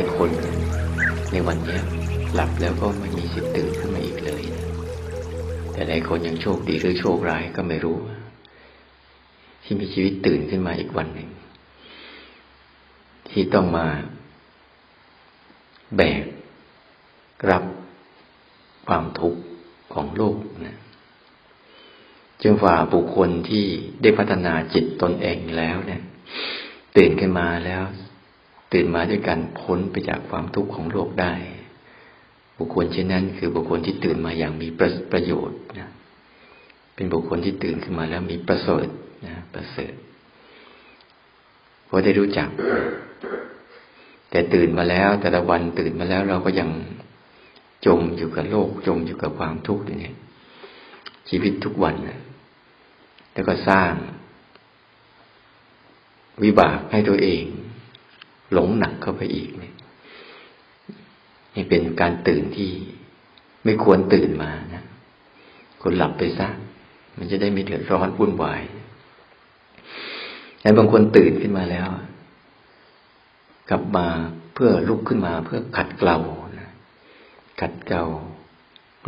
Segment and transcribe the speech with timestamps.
[0.00, 0.30] ายคน
[1.32, 1.80] ในวันนี้
[2.34, 4.42] หลับแล้วก็ไม่มีสิทธิ์ตื่นขึ้นมาอีกเลย
[5.72, 7.98] แต่หลายคนยังโชคดีหรือโชคร้ายก็ไม่รู้
[9.64, 11.30] ที่มีชีวิตตื่นขึ้นมาอีกวันหนึ่ง
[13.28, 13.86] ที่ต้องมา
[15.96, 16.24] แบก
[17.50, 17.64] รับ
[18.86, 19.40] ความทุกข์
[19.94, 20.36] ของโลก
[20.66, 20.78] นะ
[22.42, 23.64] จึงฝ่าบุคคลที่
[24.02, 26.02] ได้พัฒนาจิตตนเองแล้วเนี่ย
[26.96, 27.82] ตื่นขึ้นมาแล้ว
[28.72, 31.34] ตื่นมาด้วยการพ้นไปจากความทุกข์ของโลกได้
[32.58, 35.90] บุคคลเช่นนั้น คือบุคคลที่ตื่นมาอย่างมีประประโยชน์นะ
[36.94, 38.86] เป็นบุคคลที่ตื่นขึ้นมาแล้วมีประเสริฐ
[39.26, 39.94] นะประเสริฐ
[41.86, 42.48] เพราะได้รู้จัก
[44.30, 46.70] แต่ตื่นมาแล้ว แต่ละวันตื่นมาแล้วเราก็ยัง
[47.86, 50.14] จมอยู่กับโลก จมอยู่กับความทุกข์อย่างนี้
[51.28, 52.20] ชีวิตทุกวันนะ
[53.32, 53.92] แล้วก็สร้าง
[56.42, 57.42] วิบากให้ตัวเอง
[58.52, 59.74] หลงหนักเข้าไปอีกเนี่ย
[61.54, 62.70] นี่เป็นการตื่นที่
[63.64, 64.84] ไม่ควรตื่นมานะ
[65.82, 66.48] คนหลับไปซะ
[67.18, 68.62] มันจะได้ไม่เดือดร้อนวุ่นวาย
[70.60, 71.88] แต่บางคนตื่นขึ้นมาแล้ว
[73.70, 74.06] กลับมา
[74.54, 76.18] เพื่อลุกขึ้นมาเพื่อขัดเกลา
[76.60, 76.70] นะ
[77.60, 78.04] ขัดเกลา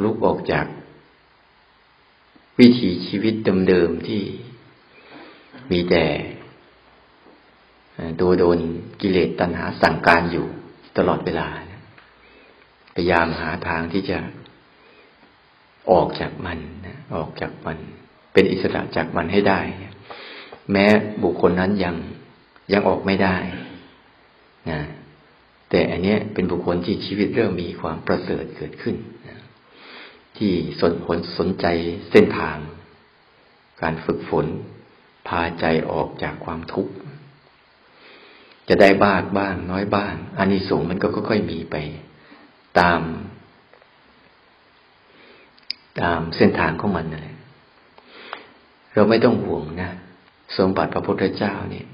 [0.03, 0.67] ลุกออกจาก
[2.59, 3.34] วิถีชีวิต
[3.69, 4.23] เดิมๆที่
[5.71, 6.05] มีแต่
[8.21, 8.59] ตัวโดน
[9.01, 10.47] กิเลสตัณหาสั่งการอยู่
[10.97, 11.48] ตลอดเวลา
[12.95, 14.19] พยายามหาทางที่จะ
[15.91, 16.59] ออกจากมัน
[17.15, 17.79] ออกจากมัน
[18.33, 19.61] เป็นอิสระจากมันให้ได้
[20.73, 20.87] แม้
[21.23, 21.97] บุคคลนั้นยัง
[22.73, 23.37] ยังออกไม่ได้
[24.71, 24.81] นะ
[25.71, 28.97] แต่อันนี้เป็นบุคคลที่ชีวิตเริ่มมีความประเสริฐเกิดขึ้น
[29.29, 29.39] นะ
[30.37, 31.67] ที่สนผลสนใจ
[32.11, 32.59] เส้นทาง
[33.83, 34.47] การฝึกฝน
[35.29, 36.93] พาใจออกจากความทุกข์
[38.75, 41.77] จะได้บ้างบ้างน้อยบ้างอานิสงส์มันก็ค่อยๆมีไป
[42.78, 43.00] ตาม
[46.00, 47.37] ตามเส้นทางของมันนั่นแหละ
[48.94, 49.91] เราไม่ต้องห่วงนะ
[50.56, 51.87] สมบัติพระพุทธเจ้าเนี่ย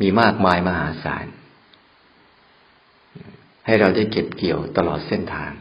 [0.00, 1.26] มีมากมายมหาศาล
[3.66, 5.52] ให้เราได้เก็บเกี่ยวตลอดเส้นทาง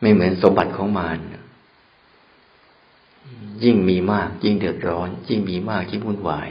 [0.00, 1.18] ไม่เหมือนสมบัติของมาร
[3.64, 6.50] ยิ่งมีมาก ยิ่งเดือดร้อน ยิ่งมีมากยิ่งวุ่นวาย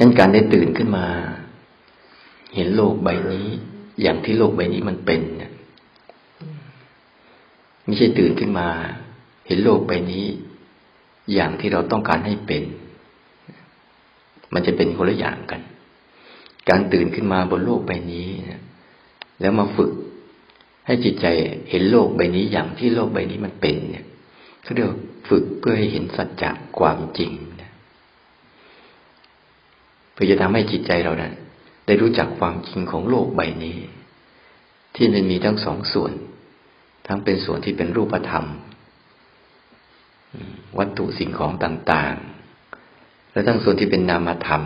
[0.00, 1.06] นั้นการได้ตื่นขึ้นมา
[2.54, 3.46] เห็นโลกใบนี้
[4.02, 5.52] อย่างที่โลกใบนี้มันเป็นเนี่ย
[7.84, 8.68] ไม่ใช่ตื่นขึ้นมา
[9.46, 10.26] เห็นโลกใบนี้
[11.32, 12.62] อย่างที่เราต้องการให้เป็น
[14.54, 15.60] มันจะเป็นคนละอย่างกัน
[16.68, 18.28] การตื่นขึ้นมาบนโลกใบนี้
[19.40, 19.92] แล้วมาฝึก
[20.86, 21.26] ให้จิตใจ
[21.70, 24.06] เห็นโลกใบนี้อย่างที่โลกใบนี้มันเป็นเนี่ย
[24.62, 24.88] เขาเรียก
[25.28, 27.32] ฝึกเพื่อให้เห็นสัจจะความจริง
[30.20, 31.32] พื่อจะทำให้จิตใจเรานั้น
[31.86, 33.78] ได้รู้จักความจริงของโลกใบนี้
[34.96, 36.12] ที่มันมีทั้งสองส่วน
[37.06, 38.46] ทั้งเป็นส่วนที่เป็นรูปธรรม
[40.78, 44.62] วัตถุสิ่งของต่างๆ และทั้งส่วนที่เป็นนามธรรม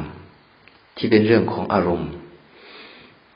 [0.96, 2.12] ที่เป็นเรื่องของอารมณ์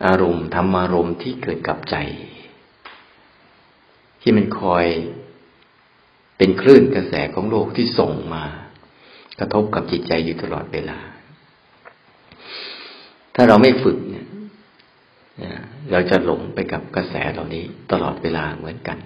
[0.07, 1.97] อารมณ์ธรรมารมณ์ที่เกิดกับใจ
[4.21, 4.85] ที่มันคอย
[6.39, 8.45] เป็นคลื่นกระแสของโลกที่ส่งมา
[9.39, 10.99] กระทบกับจิตใจอยู่ตลอดเวลา
[13.41, 14.27] ถ้าเราไม่ฝึกเนี่ย
[15.91, 18.99] เราจะหลงไปกับกระแสเหล่านี้ตลอดเวลาเหมือนกัน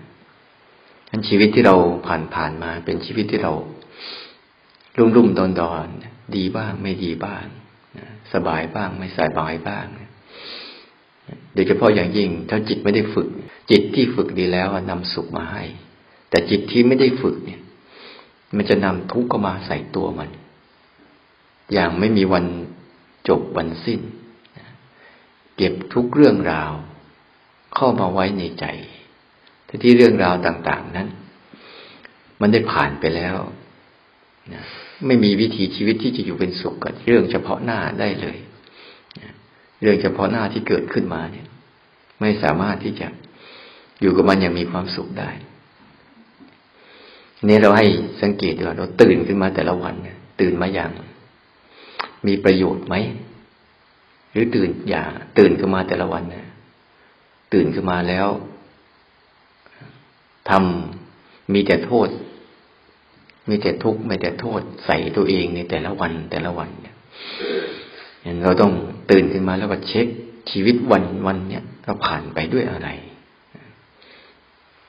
[1.08, 1.76] ทั้นชีวิตที่เรา
[2.06, 3.52] ผ่านผ่านมา เป็นชีวิตที่เรา
[4.98, 5.86] รุ่มรุ่มดอนดอน
[6.36, 7.44] ดีบ้างไม่ดีบ้าง
[8.32, 9.86] สบายบ้างไม่สบายบ้าง
[11.54, 13.28] โดยเฉพาะอย่างยิ่ง ถ้าจิตไม่ได้ฝึก
[13.70, 15.64] จิตที่ฝึกดีแล้วนำสุขมาให้
[16.30, 17.60] แต่จิตที่ไม่ได้ฝึกเนี่ย
[18.56, 20.30] มันจะนำทุกข์ก็มาใส่ตัวมัน
[21.72, 22.46] อย่างไม่มีวัน
[23.28, 24.00] จบวันสิ้น
[25.56, 26.72] เก็บทุกเรื่องราว
[27.74, 28.66] เข้ามาไว้ในใจ
[29.66, 31.08] แต่ที่เรื่องราวต่าง ๆ นั้น
[32.40, 33.36] มันได้ผ่านไปแล้ว
[35.06, 38.38] ไม่มีวิถีชีวิตที่จะอยู่เป็นสุขกับเรื่องเฉพาะหน้าได้เลย
[39.80, 41.46] เรื่องเฉพาะหน้าที่เกิดขึ้นมาเนี่ย
[42.20, 43.08] ไม่สามารถที่จะ
[44.00, 45.30] อยู่กับมันอย่างมีความสุขได้
[47.48, 47.86] นี่เราให้
[48.22, 49.94] สังเกตว่าเราตื่นขึ้นมาแต่ละวัน
[50.40, 50.90] ตื่นมาอย่าง
[52.26, 52.94] มีประโยชน์ไหม
[54.32, 55.02] หรือตื่นอย่า
[55.38, 56.48] ตื่นขึ้นมาแต่ละวันนะ
[57.52, 58.28] ตื่นขึ้นมาแล้ว
[60.50, 62.08] ทำมีแต่โทษ
[63.48, 66.96] มีแต่ทุกข์มีแต่โทษ ใส่ตัวเองในแต่ละวันแต่ละวันเนี่ย
[68.42, 68.72] เราต้อง
[69.10, 70.06] ตื่นขึ้นมาแล้วก็เช็ค
[70.50, 72.88] ชีวิตวันวันเนี่ยเราผ่านไปด้วยอะไร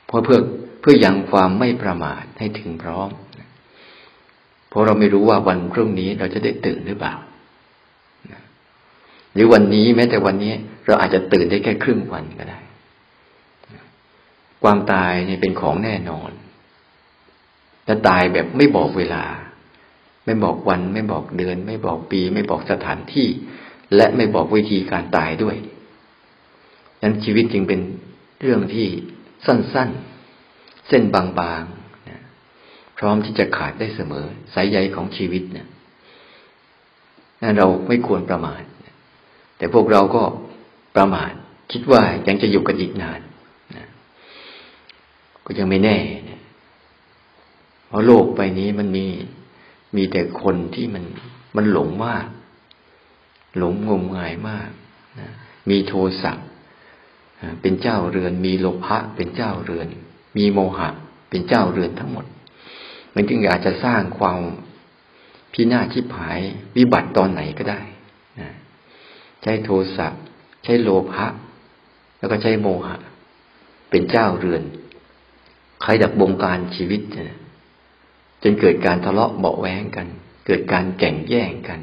[0.05, 0.39] เพราะเพื่อ
[0.81, 3.09] เพื่อยังความไม่ประมาทให้ถึงพร้อม
[4.69, 7.13] เพราะเราไม่รู้ว่าวันพรุ่งนี้เราจะได้ตื่นหรือเปล่า
[9.33, 10.53] หรือวันนี้แม้แต่วันนี้
[10.85, 12.59] เราอาจจะตื่นได้แค่ครึ่งวันก็ได้
[14.63, 16.31] ความตายเนี่ยเป็นของแน่นอน
[17.87, 19.23] จะตายแบบไม่บอกเวลา
[20.25, 23.27] ไม่บอกวัน ไม่บอกเดือน ไม่บอกปี ไม่บอกสถานที่
[23.95, 25.55] และไม่บอกวิธีการตายด้วย
[27.01, 27.79] นั้นชีวิตจึงเป็น
[28.41, 28.87] เรื่องที่
[29.45, 32.21] สั้นๆ เส้นบางๆนะ
[32.97, 35.67] พร้อมที่จะขาดได้เสมอ สายใยของชีวิตเนะ
[37.41, 38.63] นั้นเราไม่ควรประมาท
[39.63, 40.23] แต่พวกเราก็
[40.95, 41.31] ประมาท
[41.71, 43.19] คิดว่ายังจะอยู่กันอีกนาน
[43.75, 43.87] นะ
[45.45, 45.97] ก็ยังไม่แน่
[46.29, 46.41] นะ
[47.87, 49.05] เพราะโลกใบนี้มันมี
[49.95, 51.03] มีแต่คนที่มัน
[51.55, 52.25] มันหลงมาก
[53.57, 54.69] หลงงมงายมาก
[55.19, 55.29] นะ
[55.69, 56.33] มีโทสะ
[57.61, 59.87] เป็นเจ้าเรือน มีโลภะเป็นเจ้าเรือน
[60.37, 60.89] มีโมหะ
[61.29, 62.25] เป็นเจ้าเรือนทั้งหมด
[63.15, 64.39] มันจึงอาจจะสร้างความ
[65.53, 66.39] พินาศชิบหาย
[66.77, 67.81] วิบัติตอนไหนก็ได้
[69.43, 70.07] ใช้โทสะ
[70.63, 71.25] ใช้โลภะ
[72.19, 72.95] แล้วก็ใช้โมหะ
[73.89, 74.63] เป็นเจ้าเรือน
[75.81, 77.37] ใครดักบงการชีวิตนะ
[78.43, 80.07] จนเกิดการทะเลาะเบาแวงกัน
[80.45, 81.79] เกิดการแข่งแย่งกัน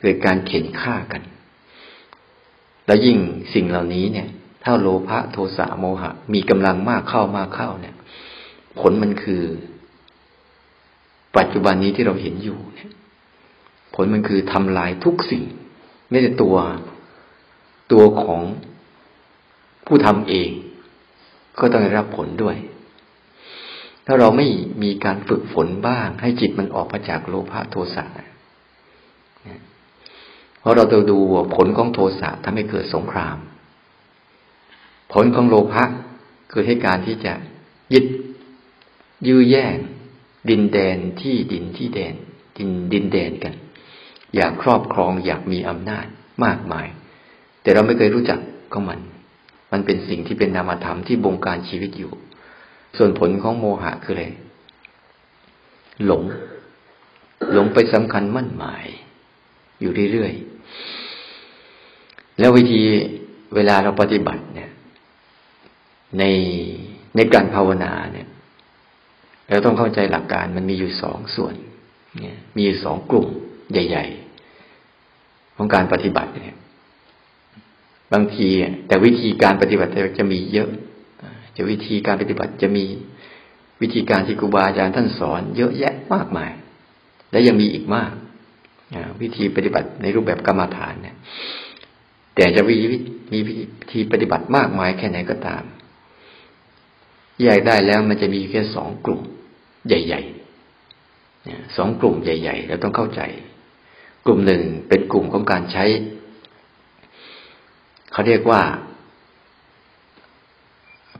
[0.00, 1.22] เกิดการเข็นฆ่ากัน
[2.86, 3.18] แล้วยิ่ง
[3.54, 4.28] สิ่งเหล่านี้เนี่ย
[4.64, 7.94] ถ้าโลภะโทสะโมหะ มีกำลังมากเข้ามากเข้าเนี่ย
[8.78, 9.42] ผลมันคือ
[11.36, 12.90] ปัจจุบันนี้ที่เราเห็นอยู่เนี่ย
[13.94, 15.42] ผลมันคือทำลายทุกสิ่ง
[16.08, 16.56] ไม่แต่ตัว
[17.92, 18.42] ตัวของ
[19.86, 20.50] ผู้ทำเอง
[21.58, 22.56] ก็ต้องได้รับผลด้วย
[24.06, 24.46] ถ้าเราไม่
[24.82, 28.04] มีการฝึกฝนบ้าง ให้จิตมันออกมาจากโลภะโทสะ
[30.60, 31.18] เพราะเราจะดู
[31.54, 33.36] ผลของโทสะทำให้เกิดสงคราม
[35.12, 35.84] ผลของโลภะ
[36.50, 37.32] คือให้การที่จะ
[37.94, 38.04] ยึด
[39.26, 39.76] ยื้อแย่ง
[40.50, 42.14] ดินแดนที่ดินที่แดน
[42.58, 43.54] ดินดินแดนกัน
[44.34, 46.06] อยากครอบครองอยากมีอำนาจ
[46.44, 46.86] มากมาย
[47.68, 48.40] แต่เราไม่เคยรู้จัก
[48.72, 49.00] ก็มัน
[49.72, 52.12] มันเป็นสิ่งที่เป็นนามธรรมที่บงการชีวิตอยู่
[52.96, 54.24] ส่วนผลของโมหะคืออะไร
[56.04, 56.22] หลง
[57.52, 58.86] หลงไปสำคัญมั่นหมาย
[59.80, 62.80] อยู่เรื่อยๆแล้ววิธี
[63.54, 64.70] เวลาเราปฏิบัติเนี่ย
[66.18, 66.24] ใน
[67.16, 68.28] ในการภาวนาเนี่ย
[69.48, 71.54] เราต้องเข้าใจหลักการมันมีอยู่สองส่วน
[72.20, 73.26] เนี่ย มีอยู่สองกลุ่ม
[73.72, 74.04] ใหญ่
[74.80, 76.58] ๆ ของการปฏิบัติเนี่ย
[78.12, 78.48] บางที
[78.86, 80.70] แต่วิธีการปฏิบัติจะมีเยอะ
[81.56, 82.84] จะวิธีการปฏิบัติจะมี
[83.82, 86.52] วิธีการที่ครูบาอาจารย์ท่านสอน เยอะแยะมากมาย
[87.30, 88.12] และยังมีอีกมาก
[89.22, 91.16] วิธีปฏิบัติในรูปแบบกรรมฐานเนี่ย
[92.34, 92.76] แต่จะมี
[93.32, 93.54] มีวิ
[93.92, 95.62] ธีปฏิบัติมากมายแค่ไหนก็ตาม
[97.42, 99.20] แยกได้แล้วมันจะมีแค่สองกลุ่ม
[99.86, 103.20] ใหญ่ๆสองกลุ่มใหญ่ ๆ เราต้องเข้าใจ
[104.26, 105.84] กลุ่มหนึ่งเป็นกลุ่มของการใช้
[108.18, 108.62] เขาเรียกว่า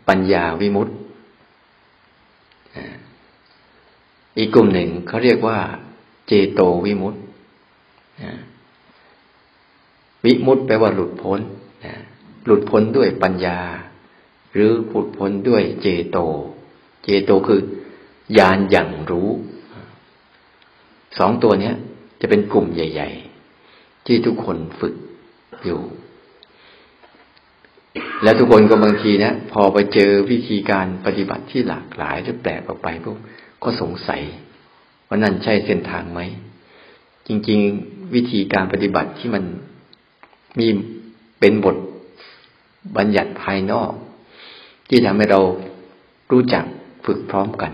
[0.09, 0.93] ปัญญาวิมุตติ
[4.39, 5.59] อีกกลุ่มหนึ่งเขาเรียกว่า
[6.27, 7.19] เจโตวิมุตติ
[10.25, 11.41] วิมุตติแปลว่าหลุดพ้น
[12.47, 13.59] หลุดพ้นด้วยปัญญา
[14.53, 16.19] หรือผุดพ้นด้วยเจโต
[17.05, 17.61] เจโตคือ
[18.39, 19.31] ญาณอย่างรู้
[21.19, 21.75] สองตัวเนี้ย
[22.21, 23.09] จะเป็นกลุ่มใหญ่
[23.61, 24.95] ๆ ที่ทุกคนฝึก
[25.67, 25.81] อยู่
[28.23, 33.17] แล้วทุกคนก็บางทีนะพอไปเจอวิธีการปฏิบัติที่หลากหลายหรือแปลกออกไปพวก
[33.63, 34.23] ก็สงสัย
[35.09, 36.21] ว่านั่นใช่เส้นทางไหม
[37.27, 39.45] จริง ๆ วิธีการปฏิบัติที่มัน
[40.59, 40.69] มี
[41.41, 41.77] เป็นบท
[42.97, 43.93] บัญญัติภายนอก
[44.89, 45.41] ที่ทำให้เรา
[46.33, 46.65] รู้จัก
[47.07, 47.73] ฝึกพร้อมกัน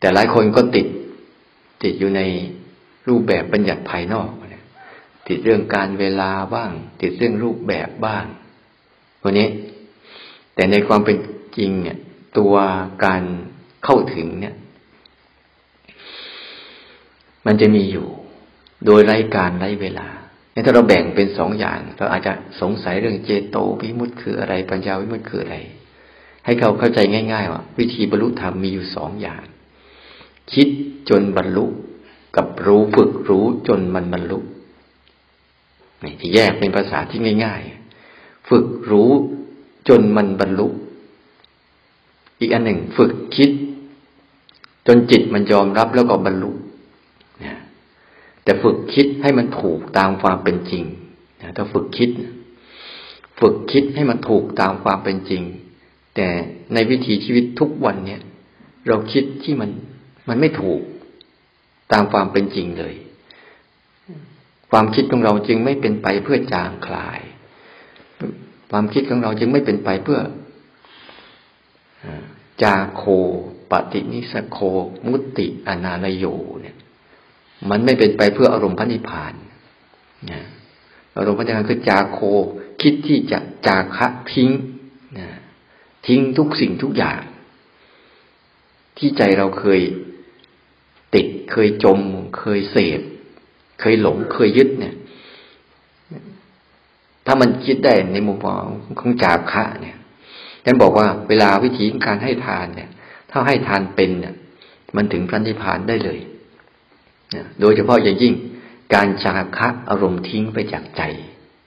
[0.00, 0.86] แต่หลายคนก็ติด
[1.82, 2.20] ติดอยู่ใน
[3.08, 4.28] รูปแบบบัญญัติภายนอก
[5.28, 6.70] ติดเรื่องการเวลาบ้าง
[7.02, 8.24] ติดเรื่องรูปแบบบ้าง
[9.22, 9.48] วันนี้
[10.54, 11.16] แต่ในความเป็น
[11.58, 11.98] จริงเนี่ย
[12.38, 12.54] ตัว
[13.04, 13.22] การ
[13.84, 14.54] เข้าถึงเนี่ย
[17.46, 18.06] มันจะมีอยู่
[18.86, 20.08] โดยไร้การไร้เวลา
[20.64, 25.56] ถ้าเราแบ่งเป็นสองอย่าง เราอาจจะสงสัยเรื่องเจโตวิมุตต์คืออะไร ปัญญาวิมุตต์คืออะไร
[26.44, 26.98] ให้เขาเข้าใจ
[27.32, 29.42] ง่าย ๆ ว่า วิธีบรรลุธรรมมีอยู่สองอย่าง
[30.52, 30.68] คิด
[31.08, 31.66] จนบรรลุ
[32.36, 34.38] กับรู้ฝึกรู้จนมันบรรลุ
[36.04, 37.85] นี่ที่แยกเป็นภาษาที่ง่าย ๆ
[38.48, 39.10] ฝึกรู้
[39.88, 40.68] จนมันบรรลุ
[42.38, 43.50] อีกอันหนึ่ง ฝึกคิด
[44.86, 46.50] จนจิตมันยอมรับแล้วก็บรรลุ
[47.44, 47.56] นะ
[48.42, 50.84] แต่ฝึกคิดให้มันถูกตามความเป็นจริง
[51.42, 52.10] นะถ้าฝึกคิด
[53.40, 55.42] ฝึกคิดให้มันถูกตามความเป็นจริง
[56.14, 56.28] แต่
[56.74, 58.20] ในวิถีชีวิตทุกวันเนี่ย
[58.88, 59.70] เราคิดที่มัน
[60.28, 60.80] มันไม่ถูก
[61.92, 62.94] ตามความเป็นจริงเลย
[64.70, 67.20] ความคิดของเราจึงไม่เป็นไปเพื่อจางคลาย
[68.70, 70.20] ความคิดของเราจึงไม่เป็นไปเพื่อ
[72.62, 73.02] จาโค
[73.70, 74.58] ปฏินิสโค
[75.06, 76.24] มุติอนาลโย
[76.60, 76.76] เนี่ย
[77.70, 79.34] มันไม่เป็นไปเพื่ออารมณ์พระนิพพาน
[80.30, 80.42] นะ
[81.16, 82.18] อารมณ์พระนิพพานคือจาโค
[82.82, 84.50] คิดที่จะจาคะทิ้ง
[85.18, 85.28] นะ
[86.06, 87.20] ทิ้งทุกสิ่งทุกอย่าง
[88.98, 89.80] ที่ใจเราเคย
[91.14, 92.00] ติดเคยจม
[92.38, 93.00] เคยเสพ
[93.80, 94.94] เคยหลงเคยยึดเนี่ย
[97.26, 98.64] ถ้ามันคิดได้ในมุมมอง
[98.98, 99.96] ของจาคะเนี่ย
[100.64, 102.90] ฉันบอกว่าเวลาวิธีการให้ทานเนี่ย
[103.30, 104.34] ถ้าให้ทานเป็นเนี่ย
[104.96, 106.18] มันถึงพระนิพพานได้เลย
[107.60, 108.34] โดยเฉพาะอย่างยิ่ง
[108.94, 111.02] การจาคะอารมณ์ทิ้งไปจากใจ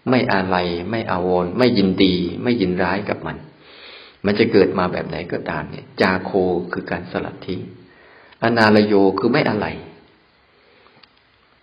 [0.10, 0.58] ไม่อะไร
[0.90, 3.38] ไม่อาวรไม่ยินดี ไม่ยินร้ายกับมัน
[4.26, 6.32] มันจะเกิดมาแบบไหนก็ตามเนี่ย จาโค
[6.74, 7.62] คือการสลัดทิ้ง
[8.44, 9.68] อนาลโยคือไม่อะไร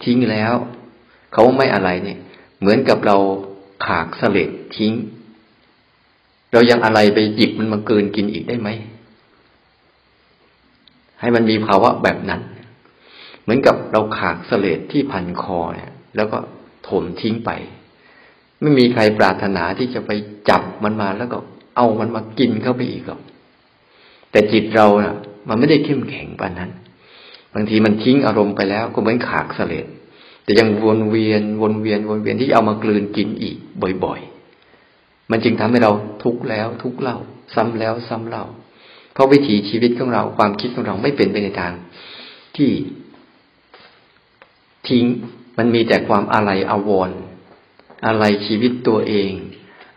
[0.04, 0.54] ทิ้งแล้ว
[1.32, 2.18] เขาไม่อะไรเนี่ย
[2.60, 3.16] เหมือนกับเรา
[3.84, 4.94] ขากเสลดทิ้ง
[6.52, 8.68] เรายังอะไรไปหยิบมันมาเกินกินอีกได้ไหม
[11.20, 12.40] ให้มันมีภาวะแบบนั้น
[13.42, 16.38] เหมือนกับเราขากเสลดที่พันคอเนี่ย แล้วก็
[16.88, 17.50] ถมทิ้งไป
[18.60, 20.10] ไม่มีใครปรารถนาที่จะไป
[20.48, 21.38] จับมันมาแล้วก็
[21.76, 23.20] เอามันมากินเข้าไปอีกหรอก
[24.30, 25.16] แต่จิตเราเนะ่ะ
[25.48, 26.70] มันไม่ได้เข้มแข็งปานนั้น
[27.54, 29.86] บางทีมันทิ้งอารมณ์ไปแล้วก็เหมือนขากเสลด
[30.46, 33.56] แต่ยังวนเวียนวนเวียนวนเวียนที่เอามากลืนกินอีก
[34.04, 34.20] บ่อย
[34.74, 37.16] ๆ มันจึงทำให้เราทุกข์แล้วทุกข์เล่า
[37.54, 38.44] ซ้ำแล้วซ้ำเล่า
[39.12, 41.72] เพราะวิถีชีวิตของเราความคิดของเราไม่เป็นไปในทาง
[42.56, 42.70] ที่
[44.88, 45.04] ทิ้ง
[45.58, 47.18] มันมีแต่ความอะไรอาวรณ์
[48.06, 49.30] อะไรชีวิตตัวเอง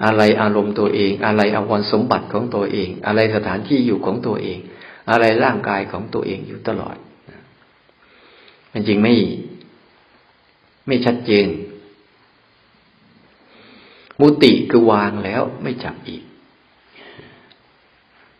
[0.05, 4.59] อะไรอารมณ์ตัวเอง อะไรอาวรณ์สมบัติของตัวเอง อะไรสถานที่อยู่ของตัวเอง
[5.09, 6.95] อะไรร่างกายของตัวเองอยู่ตลอด
[8.71, 9.13] มันจริงไม่
[10.89, 11.47] ไม่ชัดเจน
[14.21, 16.23] มุติคือวางแล้วไม่จับอีก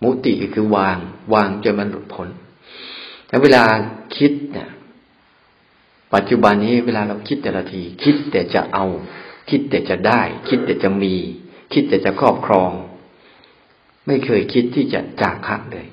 [0.03, 0.97] มุติคือวาง
[1.33, 2.29] วางจนมันหลุดพ้น
[3.27, 3.63] แต่เวลา
[4.17, 4.69] คิดเนี่ย
[6.13, 8.85] ปัจจุบันนี้เวลาเราคิดแต่ละที คิดแต่จะเอา
[9.49, 11.15] คิดแต่จะได้ คิดแต่จะมี
[11.73, 12.71] คิดแต่จะครอบครอง
[14.05, 15.87] ไม่เคยคิดที่จะจากคักเลย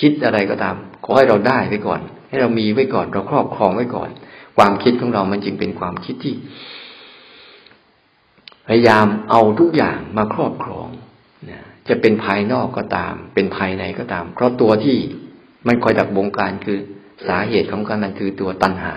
[0.00, 4.10] คิดอะไรก็ตาม ขอให้เราได้ไว้ก่อน ให้เรามีไว้ก่อน เราครอบครองไว้ก่อน
[4.60, 6.34] ความคิดของเรามันจึงเป็นความคิดที่
[8.68, 10.88] พยายามเอาทุกอย่างมาครอบครอง
[11.50, 14.96] นะจะเป็นภายนอกก็ตาม เป็นภายในก็ตาม เพราะตัวที่
[15.66, 16.78] มันคอยดักบงการคือ
[17.26, 18.94] สาเหตุของการนั้นคือตัวตัณหา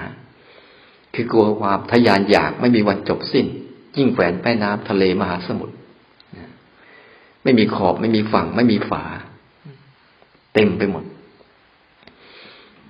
[1.16, 3.46] คือกลัวความทยานอยากไม่มีวันจบสิ้น
[3.98, 5.76] ยิ่งแฝนแม่น้ำทะเลมหาสมุทร
[7.44, 9.04] ไม่มีขอบไม่มีฝั่ง ไม่มีฝา
[10.54, 11.04] เต็มไปหมด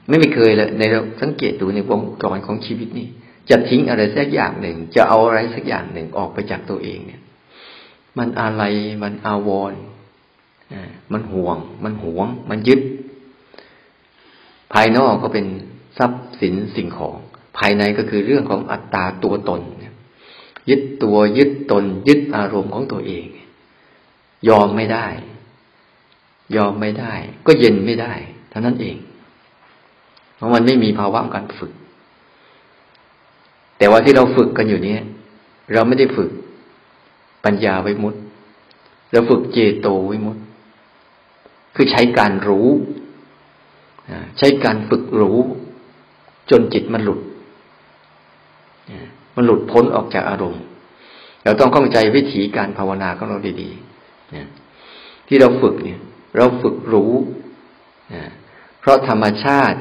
[0.10, 3.08] ไม่มีเคยเลยในเราสังเกตดูในวงจรของชีวิตนี่
[3.50, 7.22] จะทิ้งอะไรสักอย่างหนึ่ง จะเอาอะไรสักอย่างหนึ่งออกไปจากตัวเองเนี่ย
[8.18, 8.64] มันอะไร
[9.04, 9.74] มันอาวร
[11.14, 12.82] มันห่วง มันหวง มันยึด
[14.74, 15.46] ภายนอกก็เป็น
[15.98, 17.18] ทรัพย์สินสิ่งของ
[17.58, 19.62] ภายในก็คือเรื่องของอัตตาตัวตน
[20.70, 23.26] ยึดตัวยึดตน ยึดอารมณ์ของตัวเอง
[24.50, 25.08] ยอมไม่ได้
[26.56, 27.14] ยอมไม่ได้
[27.48, 28.14] ก็เย็นไม่ได้
[28.50, 28.96] เท่านั้นเอง
[30.44, 31.72] ราะมันไม่มีภาวะการฝึก
[33.78, 34.98] แต่ว่าที่เราฝึกกันอยู่นี้
[35.74, 36.30] เราไม่ได้ฝึก
[37.46, 38.16] ปัญญาไว้มุด
[39.12, 40.38] เราฝึกเจโตไว้มุด
[41.76, 42.68] คือใช้การรู้
[44.38, 45.38] ใช้การฝึกรู้
[46.52, 47.20] จนจิตมันหลุด
[49.36, 50.64] มันหลุดพ้นออกจากอารมณ์
[51.44, 56.00] เราต้องเข้าใจวิธีการภาวนาของเราดีๆที่เราฝึกเนี่ย
[56.38, 57.14] เราฝึกรู้
[58.80, 59.80] เพราะธรรมชาติ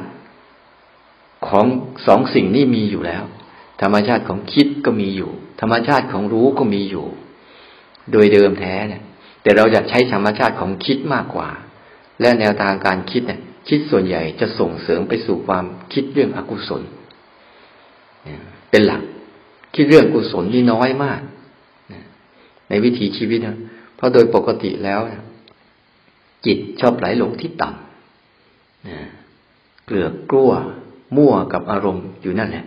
[1.49, 1.67] ของ
[2.07, 3.25] สองสิ่งนี้มีอยู่แล้ว
[3.83, 5.31] ธรรมชาติของคิดก็มีอยู่
[5.61, 7.07] ธรรมชาติของรู้ก็มีอยู่
[8.13, 9.03] โดยเดิมแท้เนี่ย
[9.43, 11.49] แต่เราจะใช้ธรรมชาติของคิดมากกว่า
[12.21, 16.83] และแนวทางการคิดเนี่ย คิดส่วนใหญ่จะส่งเสริมไปสู่ความคิดเรื่องอกุศล
[18.71, 19.03] เป็นหลัก
[19.75, 21.21] คิดเรื่องกุศลนี่น้อยมาก
[22.69, 23.57] ในวิถีชีวิตนะ
[23.95, 25.01] เพราะโดยปกติแล้ว
[26.47, 30.53] จิตชอบไหลหลงที่ต่ำเกลือกกลัว
[31.17, 32.65] มั่วกับอารมณ์อยู่นั่นแหละ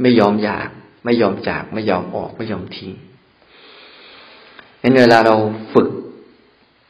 [0.00, 0.68] ไม่ยอมอยาก
[1.04, 2.92] ไม่ยอมจาก ไม่ยอมออก ไม่ยอมทิ้ง
[4.78, 5.34] ในเวลาเรา
[5.74, 5.88] ฝึก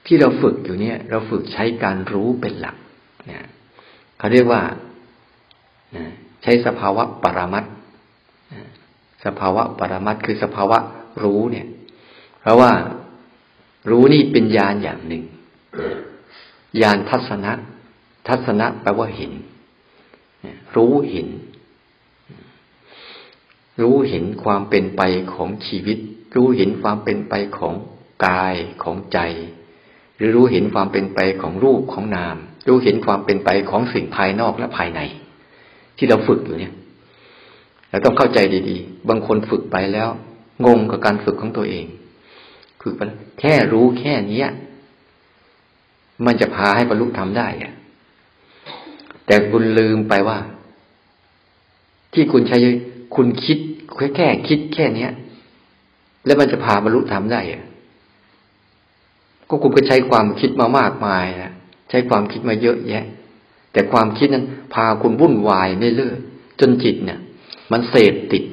[0.06, 2.76] ที่เราฝึกอยู่เนี่ย เราฝึกใช้การรู้เป็นหลัก
[3.26, 3.44] เนี่ย
[4.18, 4.62] เขาเรียกว่า
[6.42, 7.64] ใช้สภาวะปรามัต
[9.24, 10.78] สภาวะปรามัตคือสภาวะ
[11.22, 11.66] รู้เนี่ย
[12.40, 12.72] เพราะว่า
[13.90, 15.24] รู้นี่เป็นญาณอย่างหนึ่ง
[16.82, 17.52] ญาณทัศนะ
[18.28, 19.32] ทัศนะแปลว่าเห็น
[20.76, 21.28] รู้เห็น
[23.80, 25.02] รู้เห็นความเป็นไป
[25.34, 25.98] ของชีวิต
[26.36, 27.74] รู้เห็นความเป็นไปของ
[28.26, 29.18] กายของใจ
[30.16, 32.36] หรือรู้เห็นความเป็นไปของรูปของนาม
[32.68, 35.00] รู้เห็นความเป็นไปของสิ่งภายนอกและภายใน
[35.96, 36.74] ที่เราฝึกอยู่เนี่ย
[37.90, 40.08] เราต้องเข้าใจดีๆ บางคนฝึกไปแล้ว
[40.64, 41.86] งงกับการฝึกของตัวเอง
[42.82, 43.00] ฝึกไป
[43.40, 44.48] แค่รู้แค่เนี้ย
[46.26, 47.72] มันจะพาให้บรรลุธรรมได้อะ
[49.26, 50.38] แต่คุณลืมไปว่า
[52.12, 52.58] ที่คุณใช้
[53.14, 53.58] คุณคิด
[53.96, 55.12] แค่แค่คิดแค่เนี้ย
[56.26, 57.40] แล้วมันจะพาบรรลุธรรมได้
[59.48, 61.52] ก็คุณก็ใช้ความคิดมามากมายนะ
[61.90, 63.04] ใช้ความคิดมาเยอะแยะ
[63.72, 66.18] แต่ความคิดนั้น พาคุณวุ่นวายไม่เลิก
[66.60, 67.20] จนจิตเนี่ย
[67.72, 68.44] มันเสพติด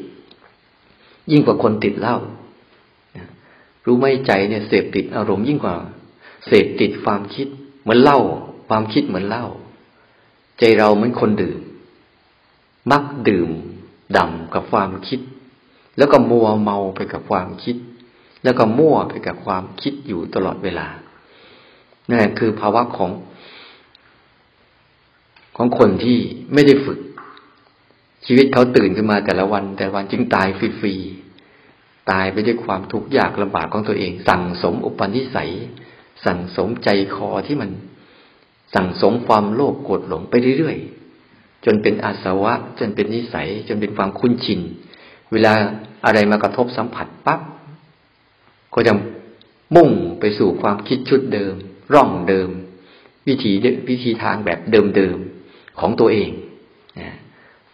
[1.32, 2.18] ยิ่งกว่าคนติดเหล้า
[3.86, 5.74] รู้ไหมใจเนี่ยเสพติดอารมณ์ยิ่งกว่า
[6.48, 7.48] เสพติดความคิด
[7.82, 8.20] เหมือนเหล้า
[8.68, 9.46] ความคิดเหมือนเหล้า
[10.62, 11.60] ใจเราเหมือนคนดื่ม
[12.92, 13.50] มักดื่ม
[14.18, 15.20] ดำกับความคิด
[15.98, 17.76] แล้วก็มัวเมาไปกับความคิด
[18.44, 20.88] แล้วก็มั่วไปกับความคิดอยู่ตลอดเวลา
[22.10, 23.12] นั่นคือภาวะของ
[25.58, 26.18] ของคนที่
[26.54, 27.00] ไม่ได้ฝึก
[28.26, 30.48] ชีวิตเขาตื่นขึ้นมาแต่ละวัน แต่วันจึงตาย
[30.80, 35.52] ฟรีๆตายไปด้วยความทุกข์ยากลำบากของตัวเอง สั่งสมอุปนิสัย
[36.26, 37.70] สั่งสมใจคอที่มัน
[38.76, 44.60] สั่งสมความโลภโกรธหลงไปเรื่อยๆ จนเป็นอาสวะ จนเป็นนิสัย จนเป็นความคุ้นชิน
[45.32, 45.54] เวลา
[46.06, 47.40] อะไรมากระทบสัมผัสปั๊บ
[48.74, 48.94] ก็จะ
[49.76, 51.54] มุ่งไปสู่ความคิดชุดเดิม
[51.94, 52.50] ร่องเดิม
[53.28, 53.52] วิธี
[53.90, 56.30] วิธีทางแบบเดิมๆของตัวเอง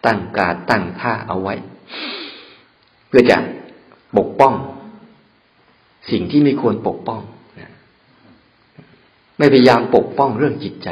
[0.06, 1.54] ตั้งการตั้งท่าเอาไว้
[3.08, 3.36] เพื่อจะ
[4.16, 4.54] ปกป้อง
[6.10, 7.20] สิ่งที่ไม่ควรปกป้อง
[9.38, 10.88] ไม่พยายามปกป้องเรื่องจิตใจ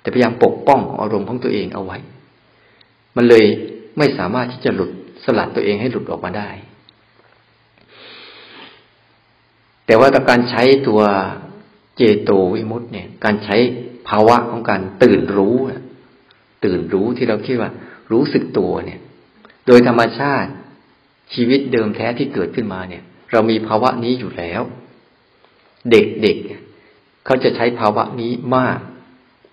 [0.00, 1.98] แต่พยายามปกป้องอารมณ์ของตัวเองเอาไว้
[3.16, 3.44] มันเลย
[3.98, 4.90] ไม่สามารถที่จะหลุด
[5.24, 6.50] สลัดตัวเองให้หลุดออกมาได้
[9.86, 11.00] แต่ว่าการใช้ตัว
[11.96, 13.56] เจโตวิมุตต์เนี่ย การใช้
[14.08, 15.56] ภาวะของการตื่นรู้
[16.64, 17.70] ตื่นรู้ที่เราคิดว่า
[18.12, 19.00] รู้สึกตัวเนี่ย
[19.66, 20.50] โดยธรรมชาติ
[21.34, 24.62] ชีวิตเดิมแท้ที่เกิดขึ้นมาเนี่ย เรามีภาวะนี้อยู่แล้ว
[25.90, 26.65] เด็กๆ
[27.26, 28.78] เขาจะใช้ภาวะนี้มาก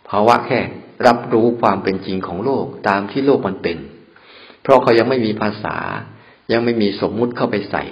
[0.10, 0.60] ภาวะแค่
[1.08, 3.78] รับรู้ความเป็นจริงของโลกตามที่โลกมันเป็น
[4.62, 5.76] เพราะเขายังไม่มีภาษา
[6.52, 7.84] ยังไม่มีสมมุติเข้าไปใส่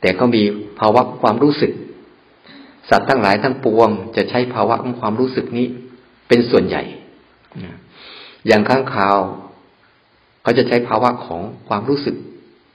[0.00, 0.42] แต่เขามี
[0.78, 1.72] ภาวะความรู้สึก
[2.90, 5.66] สัตว์ทั้งหลายทั้งปวง จะใช้ภาวะของความรู้สึกนี้
[6.28, 6.82] เป็นส่วนใหญ่
[8.46, 9.16] อย่างข้างข่าว
[10.42, 12.16] เขาจะใช้ภาวะของความรู้สึก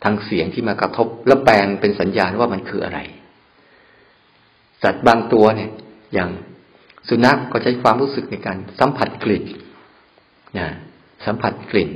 [0.03, 2.99] ทางเสียงที่มากระทบ แล้วแปลงเป็นสัญญาณว่ามันคืออะไร
[4.83, 5.71] สัตว์บางตัวเนี่ย
[6.13, 6.29] อย่าง
[7.09, 9.43] สุนัขกก็ใช้ความรู้สึกในการสัมผัสกลิ่น
[10.57, 10.67] นะ
[11.25, 11.89] สัมผัสกลิ่น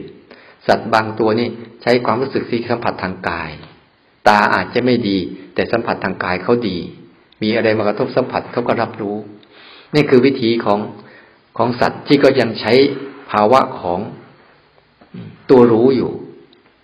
[0.67, 1.47] สัตว์บางตัวนี่
[1.83, 3.51] ใช้ความรู้สึกที่สัมผัสทางกาย
[4.27, 5.17] ตาอาจจะไม่ดี
[5.55, 6.77] แต่สัมผัสทางกายเขาดี
[7.41, 9.17] มีอะไรมากระทบสัมผัสเขาก็รับรู้
[9.95, 10.79] นี่คือวิธีของ
[11.57, 12.73] ของสัตว์ที่ก็ยังใช้
[13.31, 13.99] ภาวะของ
[15.49, 16.11] ตัวรู้อยู่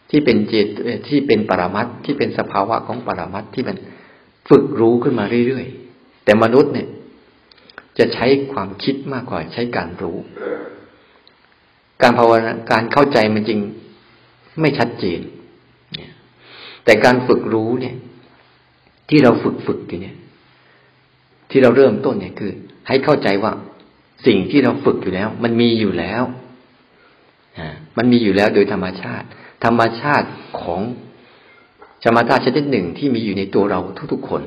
[0.09, 0.67] ที่เป็นเจต
[1.07, 3.77] ที่เป็นปรมัตที่เป็นสภาวะของปรมัตที่มัน
[4.49, 6.87] ฝึกรู้ขึ้นมาเรื่อยๆ แต่มนุษย์เนี่ย
[7.97, 10.17] จะใช้ความคิดมากกว่าใช้การรู้
[12.01, 13.59] การภาวนาการเข้าใจมันจริง
[14.61, 15.21] ไม่ชัดเจน
[16.85, 17.95] แต่การฝึกรู้เนี่ย
[19.09, 20.15] ที่เราฝึกฝึกอยู่เนี่ย
[21.49, 22.51] ที่เราเริ่มต้นเนี่ยคือ
[22.87, 23.51] ให้เข้าใจว่า
[24.27, 26.23] สิ่งที่เราฝึกอยู่แล้ว มันมีอยู่แล้ว
[27.97, 29.27] มันมีอยู่แล้วโดยธรรมชาติ
[29.65, 30.27] ธรรมชาติ
[30.61, 30.81] ของ
[32.05, 33.79] ธรรมชาติชนิดหนึ่งที่มีอยู่ในตัวเรา
[34.13, 34.41] ทุกๆคน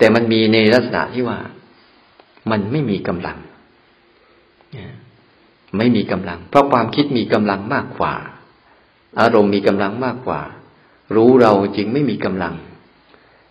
[0.00, 1.38] แต่มันมีในลักษณะที่ว่า
[2.50, 3.38] มันไม่มีกำลัง
[5.78, 8.14] ไม่มีกำลัง เพราะความคิดมีกำลังมากกว่า
[9.20, 10.40] อารมณ์มีกำลังมากกว่า
[11.16, 12.54] รู้เราจึงไม่มีกำลัง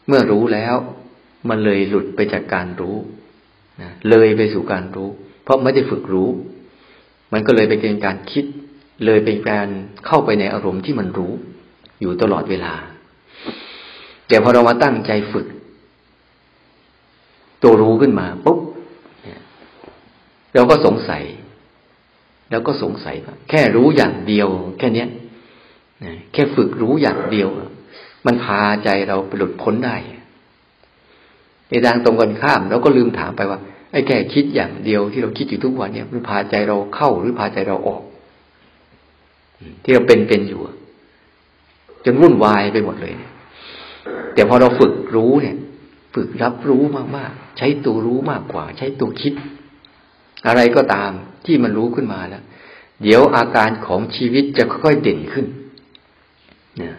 [0.07, 0.75] เมื่อรู้แล้ว
[1.49, 2.95] มันเลยหลุดไปจากการรู้
[4.09, 5.09] เลยไปสู่การรู้
[5.43, 6.29] เพราะไม่ได้ฝึกรู้
[7.33, 8.45] มันก็เลยไปเป็นการคิด
[9.05, 9.67] เลยเป็นการ
[10.05, 11.33] เข้าไปในอารมณ์ที่มันรู้
[12.01, 12.73] อยู่ตลอดเวลา
[14.27, 15.47] แต่พอเรามาตั้งใจฝึก
[17.63, 18.59] ตัวรู้ขึ้นมาปุ๊บ
[20.53, 21.23] เราก็สงสัย
[22.51, 25.09] เราก็สงสัยว่าแค่รู้อย่างเดียว แค่เนี้ย
[26.33, 27.49] แค่ฝึกรู้อย่างเดียว
[28.25, 29.95] มันพาใจเราไปหลุดพ้นได้
[31.69, 33.59] ในทางตรงกันข้ามเราก็ลืมถามไปว่า
[33.91, 38.03] ไอ้แค่คิดอย่างเดียวที่เราคิดอยู่ทุกวันเนี่ยมันพาใจเราเข้าหรือพาใจเราออก
[39.83, 40.59] ที่เราเป็นเป็นอยู่
[42.05, 43.13] จนวุ่นวายไปหมดเลย
[44.33, 45.57] แต่พอเราฝึกรู้เนี่ย
[46.13, 46.83] ฝึกรับรู้
[47.17, 49.33] มากๆ ใช้ตัวรู้มากกว่า ใช้ตัวคิด
[50.47, 51.11] อะไรก็ตาม
[51.45, 52.43] ที่มันรู้ขึ้นมาแล้ว
[53.03, 55.45] เดี๋ยวอาการของชีวิตจะค่อยๆเด่นขึ้น
[56.81, 56.91] นะ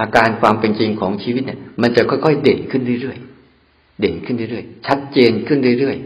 [0.00, 5.96] อาการความเป็นจริงของชีวิตเนี่ย มันจะค่อยๆเด่นขึ้นเรื่อยๆ เด่นขึ้นเรื่อยๆ ชัดเจนขึ้นเรื่อย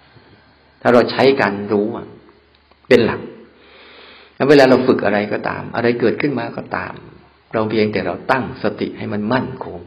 [0.00, 1.86] ๆ ถ้าเราใช้การรู้
[2.88, 3.20] เป็นหลัก
[4.36, 6.92] แล้วเวลาเราฝึกอะไรก็ตาม อะไรเกิดขึ้นมาก็ตาม
[7.52, 9.80] เราเพียงแต่เราตั้งสติให้มันมั่นคง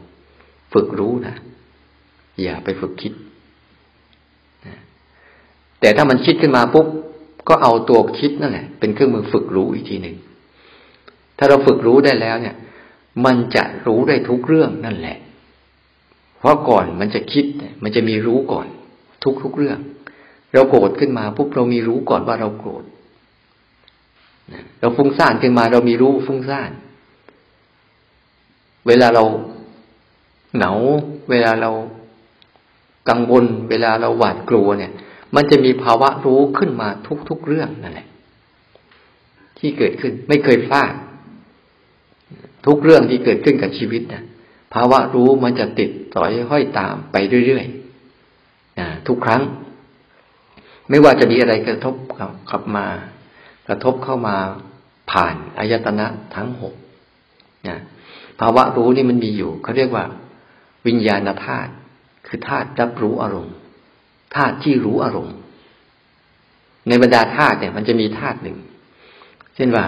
[0.72, 1.34] ฝึกรู้นะ
[2.42, 3.12] อย่าไปฝึกคิด
[5.80, 6.86] แต่ถ้ามันคิดขึ้นมาปุ๊บ
[7.48, 10.16] ก็เอาตัวคิดนั่นแหละเป็นเครื่องมือฝึกรู้อีกทีหนึ่ง
[11.38, 12.56] ถ้าเราฝึกรู้ได้แล้วเนี่ย
[13.24, 15.18] มันจะรู้ได้ทุกเรื่องนั่นแหละ
[16.38, 17.44] เพราะก่อนมันจะคิด
[17.82, 18.66] มันจะมีรู้ก่อน
[19.24, 19.78] ทุกทุกเรื่อง
[20.52, 22.84] เราโกรธขึ้นมาปุ๊บเรามีรู้ก่อนว่าเราโกรธ
[24.80, 26.70] เราฟุ้งซ่านขึ้นมา เรามีรู้ฟุ้งซ่าน
[28.86, 29.24] เวลาเรา
[30.56, 30.72] เหงา
[31.30, 31.70] เวลาเรา
[33.08, 34.92] กังวล เวลาเราหวาดกลัวเนี่ย
[35.34, 36.88] มันจะมีภาวะรู้ขึ้นมา
[37.28, 38.08] ทุกๆเรื่องนั่นแหละ
[39.58, 40.92] ที่เกิดขึ้นไม่เคยพลาด
[42.66, 44.22] ทุกเรื่องที่เกิดขึ้นกับชีวิตนะ
[44.74, 49.42] ภาวะรู้มันจะติดต่อยห้อยตามไปเรื่อยๆทุกครั้ง
[50.88, 51.94] ไม่ว่าจะมีอะไรกระทบ
[52.50, 52.86] กลับมา
[53.68, 54.36] กระทบเข้ามา
[55.10, 56.74] ผ่านอายตนะทั้งหก
[57.68, 57.78] นะ
[58.40, 60.04] ภาวะรู้นี่มันมีอยู่เขาเรียกว่า
[60.86, 61.72] วิญญาณธาตุ
[62.26, 63.54] คือธาตุรับรู้อารมณ์
[64.36, 65.36] ธาตุที่รู้อารมณ์
[66.88, 68.58] ในบรรดาธาตุเนี่ย มันจะมีธาตุหนึ่ง
[69.56, 69.84] เช่นว่า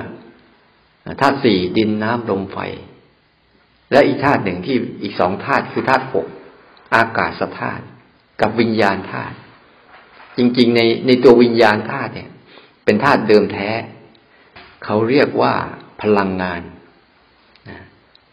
[1.20, 2.59] ธาตุสี่ดินน้ำลมไฟ
[3.90, 6.26] และอีกธาตุหนึ่งที่อีกสองธาตุคือธาตุหก
[6.94, 7.85] อากาศธาตุ
[8.40, 9.37] กับวิญญาณธาตุ
[10.37, 12.30] จริงๆ ในในตัววิญญาณธาตุเนี่ย
[12.85, 13.70] เป็นธาตุเดิมแท้
[14.85, 15.54] เขาเรียกว่า
[16.02, 16.62] พลังงาน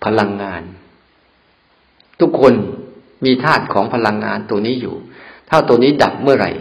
[0.06, 0.62] พลังงาน
[2.22, 2.54] ทุกคน
[3.26, 4.96] มีธาตุของพลังงานตัวนี้อยู่
[5.50, 6.52] ถ้าตัวนี้ดับเมื่อไหร่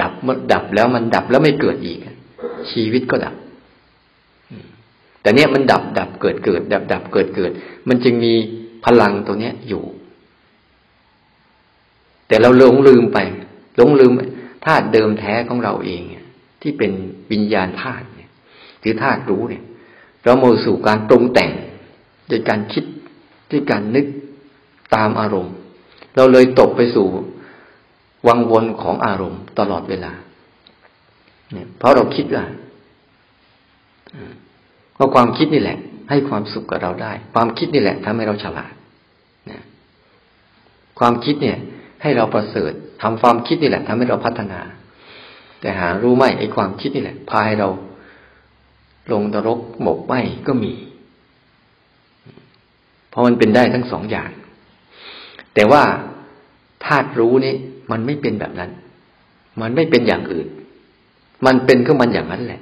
[0.00, 1.98] ดับเมื่อดับแล้วมันดับแล้วไม่เกิดอีก
[2.72, 3.34] ชีวิตก็ดับ
[5.20, 7.50] แต่เนี้ยมันดับดับเกิดเกิด ดับดับเกิดเกิด
[7.88, 8.32] มันจึงมี
[8.84, 9.84] พลังตัวเนี้ยอยู่
[12.28, 13.18] แต่เราหลงลืมไป
[13.76, 14.12] หลงลืม
[14.66, 16.02] ธาตุเดิมแท้ของเราเอง
[16.62, 16.92] ที่เป็น
[17.30, 18.06] วิญญาณธาตุ
[18.80, 19.64] หรือธาตุรู้เนี่ย
[20.22, 21.50] เราโมสู่การปรุงแต่ง
[22.28, 22.84] โดยการคิด
[23.50, 24.06] ด้วยการนึก
[24.94, 25.54] ตามอารมณ์
[26.16, 27.06] เราเลยตกไปสู่
[28.28, 30.12] วังวนของอารมณ์ตลอดเวลา
[31.52, 32.44] เนี่ยเพราะเราคิดว่า
[34.94, 35.78] เพราะความคิดนี่แหละ
[36.10, 38.72] ให้ความสุขกับเราได้ ความคิดนี่แหละทำให้เราฉลาด
[39.50, 39.62] นะ
[40.98, 41.58] ความคิดเนี่ย
[42.02, 44.60] ให้เราประเสริฐทำความคิดนี่แหละทำให้เราพัฒนา
[45.60, 47.68] แต่หารู้ไหมไอ้ความคิดนี่แหละ พาให้เรา
[49.12, 50.14] ลงนรกหมกไหม
[50.46, 50.72] ก็มี
[53.16, 54.30] ราะมันเป็นได้ทั้งสองอย่าง
[55.54, 55.82] แต่ว่า
[56.84, 57.54] ธาตุรู้นี่
[57.90, 58.70] มันไม่เป็นแบบนั้น
[59.60, 60.46] มันไม่เป็นอย่างอื่น
[61.46, 62.60] มันเป็นก็มันอย่างนั้นแหละ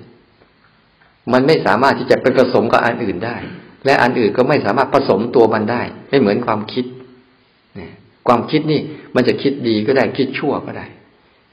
[1.32, 3.36] มันไม่สามารถที่จะไปผสมกับอันอื่นได้
[3.84, 6.84] และอันอื่นก็ไม่สามารถผสมตัวมันได้ ไม่เหมือนความคิด
[7.78, 7.80] น
[8.26, 8.80] ความคิดนี่
[9.14, 10.86] มันจะคิดดีก็ได้คิดชั่วก็ได้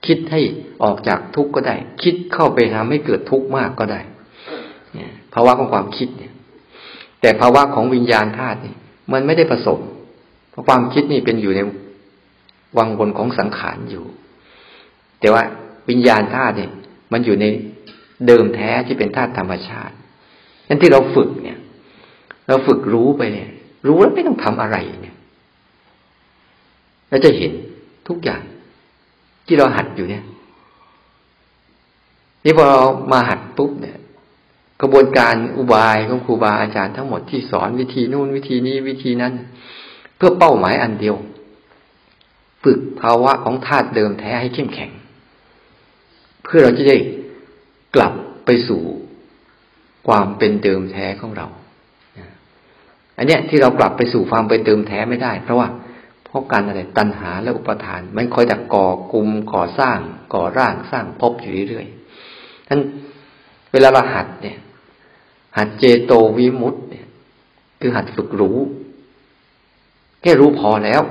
[0.05, 0.41] คิดให้
[0.83, 4.01] ออกจากทุกข์ก็ได้ คิดเข้าไปทำให้เกิดทุกข์มากก็ได้
[4.93, 6.33] เนี่ยภาวะของความคิดเนี่ย
[7.21, 8.75] แต่ภาวะของวิญญาณธาตุนี่
[9.11, 9.79] มันไม่ได้ผสม
[10.49, 11.59] เพราะความคิดนี่เป็นอยู่ใน
[12.77, 14.05] วังบนของสังขารอยู่
[15.19, 15.43] แต่ว่า
[15.89, 16.71] วิญญาณธาตุเนี่ย
[17.13, 17.45] มันอยู่ใน
[18.27, 19.95] เดิมแท้ที่เป็นธาตุธรรมชาติ
[20.67, 21.57] นั่นที่เราฝึกเนี่ย
[22.47, 23.49] เราฝึกรู้ไปเนี่ย
[23.87, 25.15] รู้แล้วไม่ต้องทำอะไรเนี่ย
[27.09, 27.51] เราจะเห็น
[28.07, 28.41] ทุกอย่าง
[29.47, 30.23] ที่เราหัดอยู่เนี่ย
[32.45, 33.97] นี่พอเรามาหัดปุ๊บเนี่ย
[34.81, 39.33] กระบวนการอุบายของครูบาอาจารย์ทั้งหมดที่สอนวิธีนู่นวิธีนี้วิธีนั้น
[40.17, 41.15] เพื่อเป้าหมายอันเดียว
[42.63, 44.91] ฝึกภาวะของธาตุเดิมแท้ให้เข้มแข็ง
[46.43, 46.97] เพื่อเราจะได้
[47.95, 48.13] กลับ
[48.45, 48.81] ไปสู่
[50.07, 51.47] ความเป็นเดิมแท้ของเรา
[53.17, 55.67] อันเนี้ยที่เรากลับไปสู่ความเป็นเดิมแท้ไม่ได้ เพราะว่า
[56.25, 59.97] เพราะการอะไรตัณหาและอุปทาน มันคอยแต่ก่อกลุ่มก่อสร้าง
[60.33, 62.79] ก่อร่างสร้างพบอยู่เรื่อยๆท่าน
[63.71, 64.57] เวลาเราหัดเนี่ย
[65.57, 67.07] หัดเจโตวิมุตต์เนี่ย
[67.79, 68.57] คือหัดฝึกรู้
[70.21, 71.01] แค่รู้พอแล้ว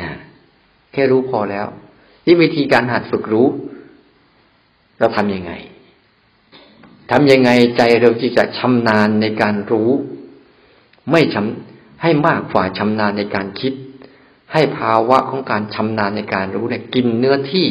[0.00, 0.10] นะ
[0.92, 1.66] แค่รู้พอแล้ว
[2.26, 3.48] นี่วิธีการหัดฝึกรู้
[4.98, 5.52] เราทำยังไง
[7.10, 9.90] ทำยังไงใจเราที่จะชำนาญในการรู้
[11.10, 13.72] ไม่ชำให้มากกว่าชำนาญในการคิด
[14.52, 17.68] ให้ภาวะของการชำนาญในการรู้เนี่ยกินเนื้อที่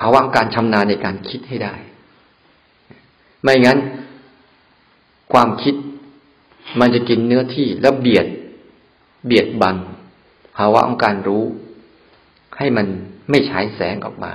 [0.00, 1.74] ภาวะการชำนาญในการคิดให้ได้
[3.44, 3.78] ไม่งั้น
[5.32, 5.74] ความคิด
[6.80, 8.26] มันจะกินเนื้อที่แล้วเบียด
[9.26, 9.76] เบียดบัง
[10.56, 11.44] ภาวะของการรู้
[12.58, 12.86] ให้มัน
[13.30, 14.32] ไม่ฉายแสงออกมา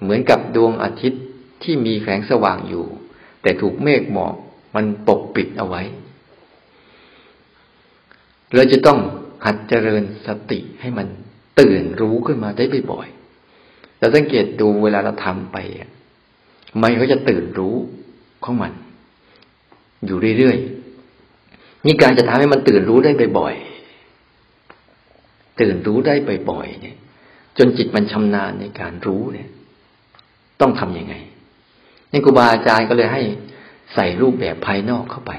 [0.00, 1.22] เหมือนกับดวงอาทิตย์
[1.62, 2.84] ที่มีแสงสว่างอยู่
[3.42, 4.34] แต่ถูกเมฆหมอก
[4.74, 5.82] มันปกปิดเอาไว้
[8.54, 8.98] เราจะต้อง
[9.44, 11.08] หัดเจริญสติให้มัน
[11.60, 15.56] ตื่นรู้ขึ้นมาได้บ่อยๆเราสังเกตดูเวลาเราทำไป
[16.82, 17.76] มันก็จะตื่นรู้
[18.44, 18.72] ของมัน
[20.06, 26.14] อยู่เรื่อยๆนี่การจะทำให้มันตื่นรู้ได้บ่อยๆตื่นรู้ได้
[26.50, 26.96] บ่อยๆเนี่ย
[27.58, 29.48] จนจิตมันชำนาญในการรู้เนี่ย
[30.60, 31.14] ต้องทำยังไง
[32.12, 33.22] นี่ครูบาอาจารย์ก็เลยให้
[33.94, 35.32] ใส่รูปแบบภายนอกเข้าไป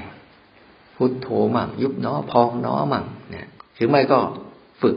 [0.96, 4.18] พุทโธมั่งยุบเน้อพองเน้อมั่งเนี่ยหรือไม่ก็
[4.82, 4.96] ฝึก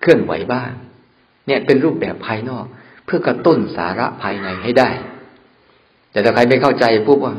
[0.00, 0.70] เคลื่อนไหวบ้าง
[1.46, 2.64] เนี่ยเป็นรูปแบบภายนอก
[3.04, 4.90] เพื่อกระตุ้นสาระภายในให้ได้
[6.12, 7.34] แต่ถ้าใครไม่เข้าใจปุ๊บว่า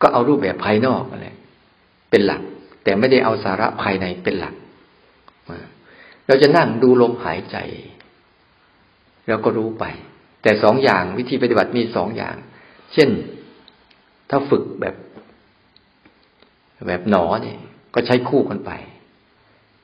[0.00, 1.28] ก็เอารูปแบบภายนอกอะไร
[2.10, 2.42] เป็นหลัก
[2.84, 4.54] แต่ไม่ได้เอาสาระภายในเป็นหลัก
[6.26, 7.56] เราจะนั่งดูลมหายใจ
[9.28, 9.84] เราก็รู้ไป
[10.42, 12.36] แต่สองอย่างวิธีปฏิบัติมีสองอย่าง
[12.92, 13.08] เช่น
[14.30, 14.94] ถ้าฝึกแบบ
[16.86, 17.58] แบบหนอเนี่ย
[17.94, 18.70] ก็ใช้คู่กันไป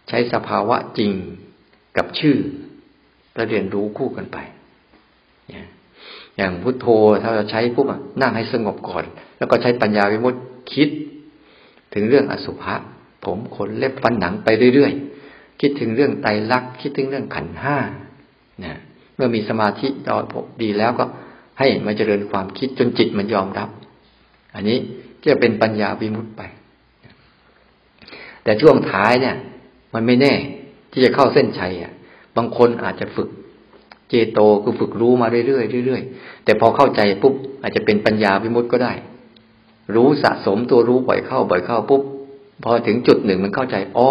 [0.09, 1.13] ใช้สภาวะจริง
[1.97, 2.37] กับชื่อ
[3.35, 4.39] แล้วเรียนรู้คู่กันไป
[6.39, 6.87] อย่างพุทโธ
[7.23, 7.87] ถ้าเราใช้ปุ๊บ
[8.21, 9.05] นั่งให้สงบก่อน
[9.39, 10.41] แล้วก็ใช้ปัญญาวิมุตติ
[10.75, 10.89] คิด
[11.95, 12.75] ถึงเรื่องอสุภะ
[13.25, 17.77] ผมขนเล็บฟันหนังไปเรื่อยๆคิดถึงเรื่องไตรลักษณ์คิดถึงเรื่องขันห้า
[18.65, 18.79] นะ
[19.17, 20.17] เมื่อมีสมาธิดอ
[20.63, 21.05] ดีแล้วก็
[21.59, 23.69] ให้มาเจริญความคิดจนจิตมันยอมรับ
[24.55, 24.79] อันนี้
[25.25, 26.43] จะเป็นปัญญาวิมุตติไป
[28.45, 29.37] แต่ช่วงท้ายเนี่ย
[29.95, 30.35] มันไม่แน่
[30.93, 31.93] ที่จะเข้าเส้นชัยอะ
[32.37, 33.29] บางคนอาจจะฝึก
[34.09, 38.93] เจโตคือฝึกรู้มาเรื่อยๆเรื่อยๆแต่พอเข้าใจปุ๊บอาจจะเป็นปัญญาวิมุตติก็ได้
[39.95, 42.03] รู้สะสมตัวรู้บ่อยเข้าบ่อยเข้าปุ๊บ
[42.65, 44.09] พอถึงจุดหนึ่งมันเข้าใจอ๋อ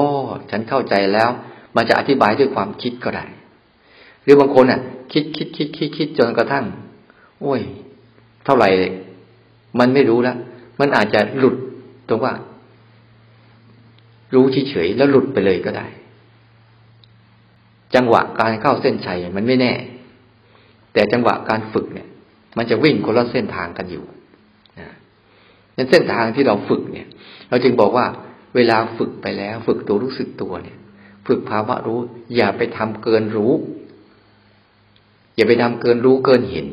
[0.51, 1.29] ฉันเข้าใจแล้ว
[1.75, 3.25] มันจะอธิบายด้วยความคิดก็ได้
[4.23, 4.79] หรือบางคนอะ
[5.11, 6.65] คิดคิดคิดคิดคิดจนกระทั่ง
[7.41, 7.61] โอ้ย
[8.45, 8.69] เท่าไหร่
[9.79, 10.37] มันไม่รู้ล้ว
[10.79, 11.55] มันอาจจะหลุด
[12.09, 12.33] ตรงว่า
[14.33, 15.87] รู้เฉยๆแล้วหลุดไปเลยก็ได้
[17.95, 19.73] จังหวะการเข้าเส้นชัยมันไม่แน่
[20.93, 22.07] แต่จังหวะการฝึกเนี่ย
[22.57, 24.05] มันจะวิ่งคนละเส้นทางกันอยู่
[24.79, 24.87] นะ
[25.75, 27.07] ในเส้นทางที่เราฝึกเนี่ย
[27.49, 28.05] เราจึงบอกว่า
[28.55, 30.77] เวลาฝึกไปแล้ว ฝึกตัวรู้สึกตัวเนี่ย
[31.27, 31.99] ฝึกภาวะรู้
[32.35, 33.53] อย่าไปทำเกินรู้
[35.35, 36.67] อย่าไปทำเกินรู้เกินเห็น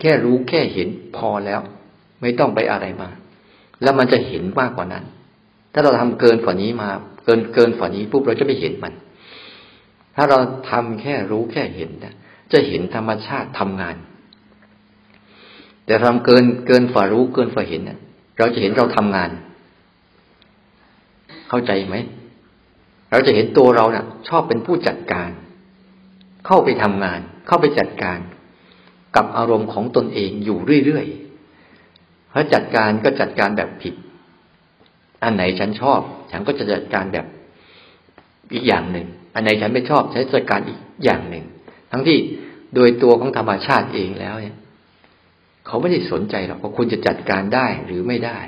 [0.00, 1.60] แค่รู้แค่เห็นพอแล้ว
[2.20, 3.08] ไม่ต้องไปอะไรมา
[3.82, 5.04] แล้วมันจะเห็นมากกว่านั้น
[5.72, 6.90] ถ้าเราทำเกินฝ่านี้มา
[7.24, 8.92] เกินเกินฝ่านี้ปุ๊บเราจะไม่เห็นมัน
[10.16, 10.38] ถ้าเรา
[10.70, 12.14] ทำแค่รู้แค่เห็นนะ
[12.52, 13.96] จะเห็นธรรมชาติทำงาน
[15.86, 17.98] แต่ทำเกินเกินฝ่ารู้เกินฝ่าเห็นนะ
[18.38, 19.30] เราจะเห็นเราทำงาน
[21.48, 21.96] เข้าใจไหม
[23.10, 25.30] เราจะเห็นตัวเราเนะ่ะ ชอบเป็นผู้จัดการ
[26.46, 28.18] เข้าไปทำงาน เข้าไปจัดการ
[29.16, 33.94] กับอารมณ์ของตนเองอยู่เรื่อยๆเพราจัดการก็จัดการแบบผิด
[35.22, 37.26] อันไหนฉันชอบ ฉันก็จะจัดการแบบ
[38.52, 39.06] อีกอย่างหนึ่ง
[39.40, 41.44] อันไหนฉันไม่ชอบใช้จัดการอีกอย่างหนึ่ง
[41.92, 42.18] ทั้งที่
[42.74, 44.56] โดยตัวของธรรมชาติเองแล้วเนี่ย
[45.66, 48.38] เขาไม่ได้สนใจหรอกว่าคุณจะจัดการได้หรือไม่ได้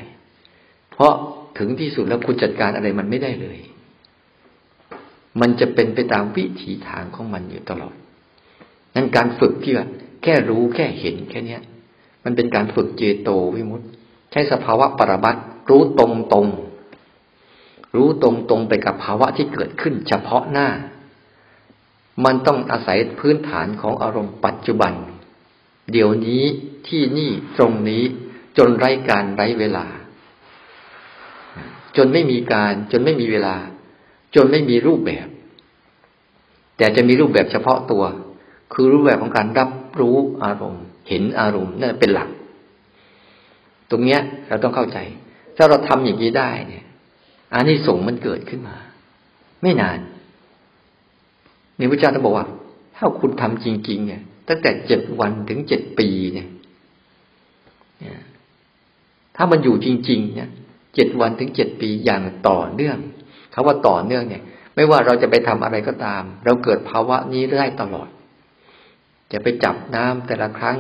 [0.93, 1.13] เพราะ
[1.59, 3.59] ถึงที่สุดแล้วคุณจัดการอะไรมันไม่ได้เลย
[5.41, 7.95] มันจะเป็นไปตามวิถีทางของมันอยู่ตลอด
[8.95, 9.87] นั้นการฝึกที่ว่า
[10.23, 11.63] แค่รู้แค่เห็นแค่เนี้ย
[12.25, 13.89] มันเป็นการฝึกเจโตวิมุตต์
[14.33, 15.37] ใช้สภาวะปรมัต
[15.71, 16.47] รู้ตรงตรง
[17.95, 20.69] รู้ตรงตรงไปกับภาวะที่เกิดขึ้นเฉพาะหน้า
[22.25, 24.93] มันต้องอาศัยพื้นฐานของอารมณ์ปัจจุบัน
[25.93, 26.45] เดี๋ยวนี้
[26.89, 28.05] ที่นี่ตรงนี้
[28.59, 29.87] จนไร้การไร้เวลา
[31.97, 33.57] จนไม่มีการจนไม่มีเวลา
[34.35, 35.29] จนไม่มีรูปแบบ
[36.77, 38.05] แต่จะมีรูปแบบเฉพาะตัว
[38.73, 42.29] คือรูปแบบของการรับรู้อารมณ์ เห็นอารมณ์นั่นเป็นหลัก
[43.91, 44.99] ตรงเนี้ยเราต้องเข้าใจ
[45.57, 46.85] ถ้าเราทำอย่างนี้ได้เนี่ย
[47.55, 48.77] อันนี้สงมันเกิดขึ้นมา
[49.63, 49.99] ไม่นาน
[51.79, 52.47] นี่พระเจ้าท่านบอกว่า
[52.97, 56.49] ถ้าคุณทำจริง ๆ เนี่ย ตั้งแต่เจ็ดวันถึงเจ็ดปีเนี่ย
[59.37, 60.49] ถ้ามันอยู่จริง ๆ เนี่ย
[60.95, 62.99] เจ็ดวันถึงเจ็ดปีอย่างต่อเนื่อง
[63.55, 64.43] คาว่าต่อเนื่องเนี่ย
[64.75, 68.09] ไม่ว่าเราจะไปทำอะไรก็ตาม เราเกิดภาวะนี้ได้ตลอด
[69.33, 70.77] จะไปจับน้ำแต่ละครั้ง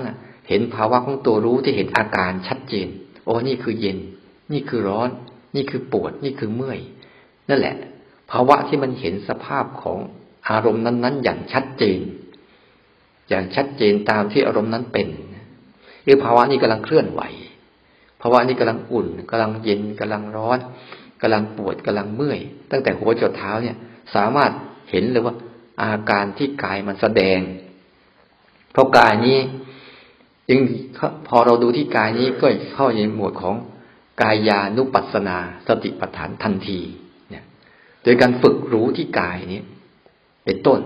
[0.49, 2.89] เห็นภาวะของตัวรู้ที่เห็นอาการชัดเจน
[3.25, 3.99] โอ้นี่คือเย็น
[4.53, 5.11] นี่คือร้อน
[5.55, 6.79] นี่คือปวดนี่คือเมื่อย
[7.49, 7.77] นั่นแหละ
[8.31, 9.99] ภาวะที่มันเห็นสภาพของ
[10.49, 12.01] อารมณ์นั้น ๆ อย่างชัดเจน
[13.29, 15.09] อย่างชัดเจนตามที่อารมณ์นั้นเป็น
[16.05, 17.23] หรือภาวะนี้กำลังเคลื่อนไหว
[18.21, 20.59] ภาวะนี้กำลังอุ่นกำลังเย็นกำลังร้อน
[21.23, 23.77] กำลังปวดกำลังเมื่อย ตั้งแต่หัวจดเท้าเนี่ย
[24.15, 24.51] สามารถ
[24.91, 25.35] เห็นเลยว่า
[25.83, 27.41] อาการที่กายมันแสดง
[28.73, 29.39] เพราะกายนี้
[30.49, 30.61] จึง
[31.29, 33.55] พอเราดูที่กายนี้ก็เข้าในหมวดของ
[34.21, 36.81] กายานุปัสสนา สติปัฏฐานทันที
[37.31, 37.45] เนี่ย
[38.03, 39.63] โดยการฝึกรู้ที่กายนี้
[40.45, 40.81] เป็นต้น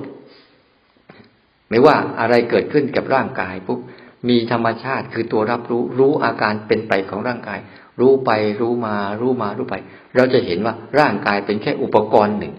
[1.70, 3.80] ไม่ว่าอะไรเกิดขึ้นกับร่างกายปุ๊บ
[4.28, 7.58] มีธรรมชาติคือตัวรับรู้รู้อาการเป็นไปของร่างกาย
[8.00, 9.74] รู้ไปรู้มา รู้มารู้ไป
[10.16, 12.54] เราจะเห็นว่าร่างกายเป็นแค่อุปกรณ์หนึ่ง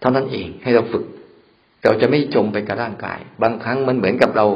[0.00, 1.04] เท่านั้นเองให้เราฝึก
[1.84, 4.46] เราจะไม่จมไปกับร่างกาย บางครั้งมันเหมือนกับเรา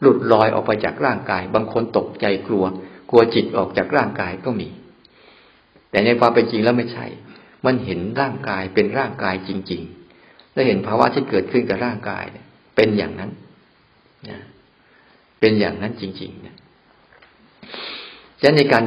[0.00, 2.64] หลุดลอยออกไปจากร่างกาย บางคนตกใจกลัว
[3.10, 4.68] กลัวจิตออกจากร่างกายก็มี
[5.90, 7.06] แต่ในความเป็นจริงแล้วไม่ใช่
[7.66, 9.82] มันเห็นร่างกายเป็นร่างกายจริง
[10.18, 12.24] ๆ และเห็นภาวะที่เกิดขึ้นกับร่างกาย
[12.76, 13.30] เป็นอย่างนั้น
[14.30, 14.40] นะ
[15.40, 16.56] เป็นอย่างนั้นจริงๆนี่ย
[18.40, 18.84] ฉะนั้นในการ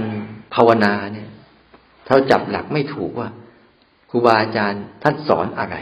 [0.56, 1.30] ภาวนาเนี่ย
[2.08, 3.30] เราจับหลักไม่ถูกว่า
[4.10, 5.78] ครูบาอาจารย์ท่านสอนอะไร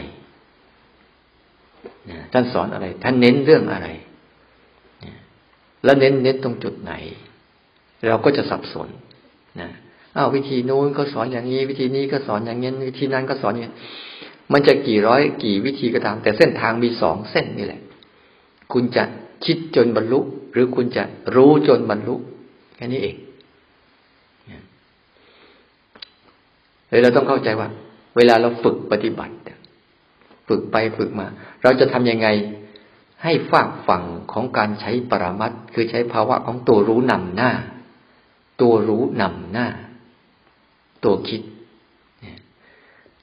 [2.32, 3.88] ท่านสอนอะไร ท่านเน้นเรื่องอะไร
[5.84, 6.92] แล้วเน้นเน้นตรงจุดไหน
[8.08, 8.88] เราก็จะสับสน
[9.60, 9.70] นะ
[10.16, 13.74] อ้าววิธีนู้นก็สอนอย่างนี้ วิธีนี้ก็สอนอย่างนี้วิธีนั้นก็สอนอย่างนี้
[14.52, 17.80] มันจะกี่ร้อยกี่วิธีก็ตาม แต่เส้นทางมีสองเส้นนี่แหละ
[18.72, 19.04] คุณจะ
[19.44, 20.20] คิดจนบรรลุ
[20.52, 21.04] หรือคุณจะ
[21.34, 22.14] รู้จนบรรลุ
[22.76, 23.16] แค่นี้เอง
[26.88, 27.68] เลยเราต้องเข้าใจว่า
[28.16, 29.34] เวลาเราฝึกปฏิบัติ
[30.48, 31.26] ฝึกไปฝึกมา
[31.62, 32.28] เราจะทำยังไง
[33.22, 37.50] ให้ฝากฝั่งของการใช้ปรามัดคือใช้ภาวะของตัวรู้นำหน้า
[38.60, 39.68] ตัวรู้นำหน้า
[41.04, 41.40] ตัวคิด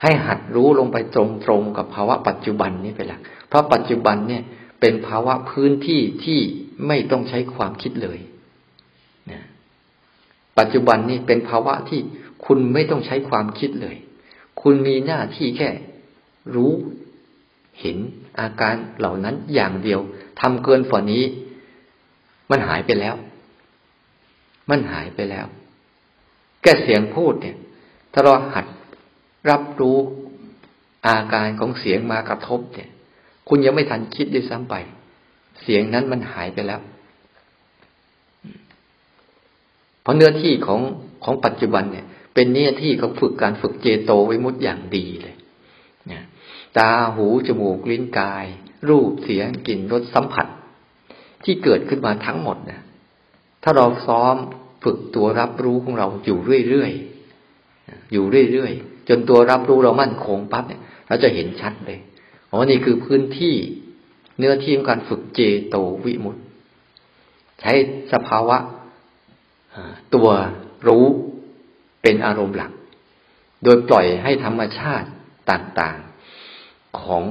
[0.02, 1.18] ให้หัดรู้ลงไปต
[1.50, 4.44] รงๆกับภาวะปัจจุบันนี้ไปละเพราะปัจจุบันเนี่ย
[4.80, 6.40] เป็นภาวะพื้นที่ที่
[6.88, 8.20] ไม่ต้องใช้ความคิดเลย
[9.32, 9.42] นะ
[10.58, 12.02] ปัจจุบันนี้เป็นภาวะที่
[12.46, 13.96] คุณไม่ต้องใช้ความคิดเลย
[14.62, 15.70] คุณมีหน้าที่แค่
[16.56, 16.72] รู้
[17.80, 17.98] เห็น
[18.40, 20.00] อาการเหล่านั้นอย่างเดียว
[20.42, 21.24] ทำเกินฝ่านี้
[22.50, 23.16] มันหายไปแล้ว
[24.70, 25.46] มันหายไปแล้ว
[26.62, 27.58] แค่เสียงพูดเนี่ย
[28.14, 28.66] ถ้าเราหัด
[29.50, 29.98] รับรู้
[31.08, 32.90] อาการของเสียงมากระทบเนี่ย
[33.48, 34.76] คุณยังไม่ทันคิดด้วยซ้ำไป
[35.62, 36.82] เสียงนั้นมันหายไปแล้ว
[40.02, 40.80] เพราะเนื้อที่ของ
[41.24, 45.36] ของปัจจุบันเนี่ย เป็นเนื้อที่เขาฝึกการฝึกเจโตไว้มุดอย่างดีเลย
[46.08, 46.24] เนี่ย
[46.78, 48.46] ตาหูจมูกลิ้นกาย
[48.90, 50.48] รูปเสียงกลิ่นรสสัมผัส
[51.44, 52.83] ที่เกิดขึ้นมาทั้งหมดนะ
[53.64, 54.36] ถ้าเราซ้อม
[54.84, 62.00] ฝึกตัวรับรู้ของเราอยู่เรื่อยๆอยู่เรื่อยๆจนตัวรับรู้เรามั่นคงปั๊บเนี่ย เราจะเห็นชัดเลย
[62.52, 63.56] อ๋อนี่คือพื้นที่
[64.38, 66.44] เนื้อที่ของการฝึกเจโตวิมุตต์
[67.62, 67.72] ใช้
[68.14, 68.58] สภาวะ
[70.14, 70.28] ตัว
[70.88, 71.06] รู้
[72.02, 72.72] เป็นอารมณ์หลัก
[73.64, 75.08] โดยปล่อยให้ธรรมชาติ
[75.50, 77.24] ต่างๆของ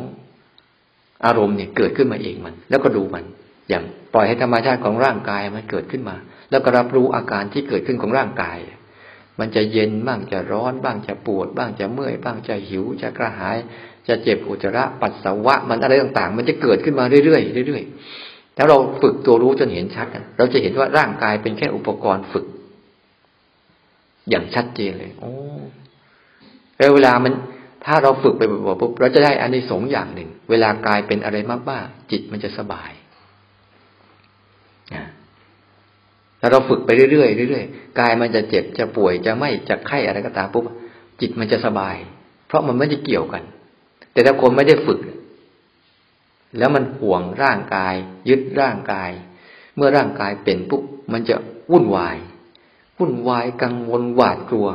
[1.24, 3.24] อารมณ์เนี่ยเกิดขึ้นมาเองมัน แล้วก็ดูมัน
[3.68, 6.16] อย่างปล่อยให้ธรรมชาติของร่างกายมันเกิดขึ้นมา
[6.50, 8.58] แล้วก็รับรู้อาการที่เกิดขึ้นของร่างกาย
[9.40, 13.56] มันจะเย็นบ้างจะร้อนบ้างจะปวด บ้างจะเมื่อยบ้างจะหิว จะกระหาย
[14.08, 22.46] จะเจ็บอุจจาระปัสสาวะมันอะไรต่างๆ มันจะเกิดขึ้นมาเรื่อยๆเรื่อยๆแล้วเราฝึกตัวรู้จนเห็นชัดเราจะเห็นว่าร่างกายเป็นแค่อุปกรณ์ฝึก
[24.28, 25.32] อย่างชัดเจนเลยโอ้
[26.76, 27.32] แล้วเวลามัน
[27.84, 31.36] ถ้าเราฝึกไปบ่อยๆปุ๊บเราจะได้อันนี้สงอย่างหนึ่ง เวลากายเป็นอะไร
[31.70, 32.90] มากๆจิตมันจะสบาย
[34.94, 35.04] นะ
[36.44, 40.64] ถ้าเราฝึกไปเรื่อยๆเรื่อยๆกายมันจะเจ็บจะป่วยจะไม่จะไข้อะไรก็ตามปุ๊บ
[41.20, 41.96] จิตมันจะสบาย
[42.46, 43.42] เพราะมันไม่ได้เกี่ยวกัน
[44.12, 45.00] แต่ถ้าคนไม่ได้ฝึก
[46.58, 47.94] แล้วมันห่วงร่างกาย
[48.28, 49.10] ยึดร่างกาย
[49.76, 51.36] เมื่อร่างกายเป็นปุ๊บมันจะ
[51.72, 52.16] วุ่นวาย
[52.98, 54.68] วุ่นวายกังวลหวาดกลัว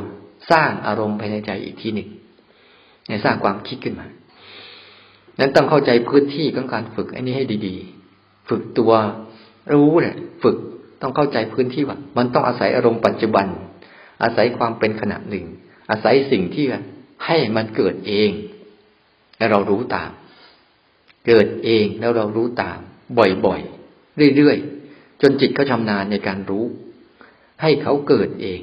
[0.50, 2.08] สร้างอารมณ์ภายในใจอีกทีหนึ่ง
[3.06, 4.06] เนี่ยสร้างความคิดขึ้นมา
[5.38, 7.74] นั้นต้องเข้าใจพื้นที่ของการฝึกอันนี้ให้ดี
[8.12, 8.92] ๆ ฝึกตัว
[9.72, 10.56] รู้เนี่ยฝึก
[11.02, 13.46] ต้องเข้าใจพื้นที่ว่ามันต้องอาศัยอารมณ์ปัจจุบัน
[14.22, 15.46] อาศัยความเป็นขณะหนึ่ง
[15.90, 16.64] อาศัยสิ่งที่
[17.26, 18.30] ให้มันเกิดเอง
[19.38, 20.10] แล้วเรารู้ตาม
[21.26, 22.78] เกิดเองแล้วเรารู้ตาม
[23.46, 26.64] บ่อยๆเรื่อยๆจนจิตเขาชำนาญในการรู้
[27.62, 28.60] ให้เขาเกิดเอง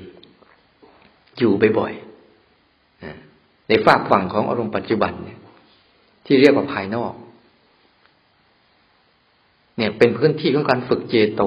[1.37, 5.39] อยู่บ่อยๆในฝากฝั่งของอารมณ์ปัจจุบันเนี่ย
[6.25, 7.13] ที่เรียกว่าภายนอก
[9.77, 11.41] เนี่ยเป็นพื้นที่ของการฝึกเจโต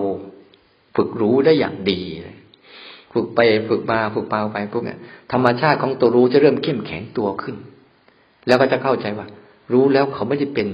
[0.99, 2.01] ฝึกรู้ได้อย่างดี
[3.15, 4.99] ฝึกไปฝึกมาฝึกมาไปปุ๊บเนี่ย
[5.33, 7.57] ธรรมชาติของตัวรู้จะเริ่มเข้มแข็งตัวขึ้น
[8.47, 9.27] แล้วก็จะเข้าใจว่า
[9.73, 10.69] รู้แล้วเขาไม่ได้เป็น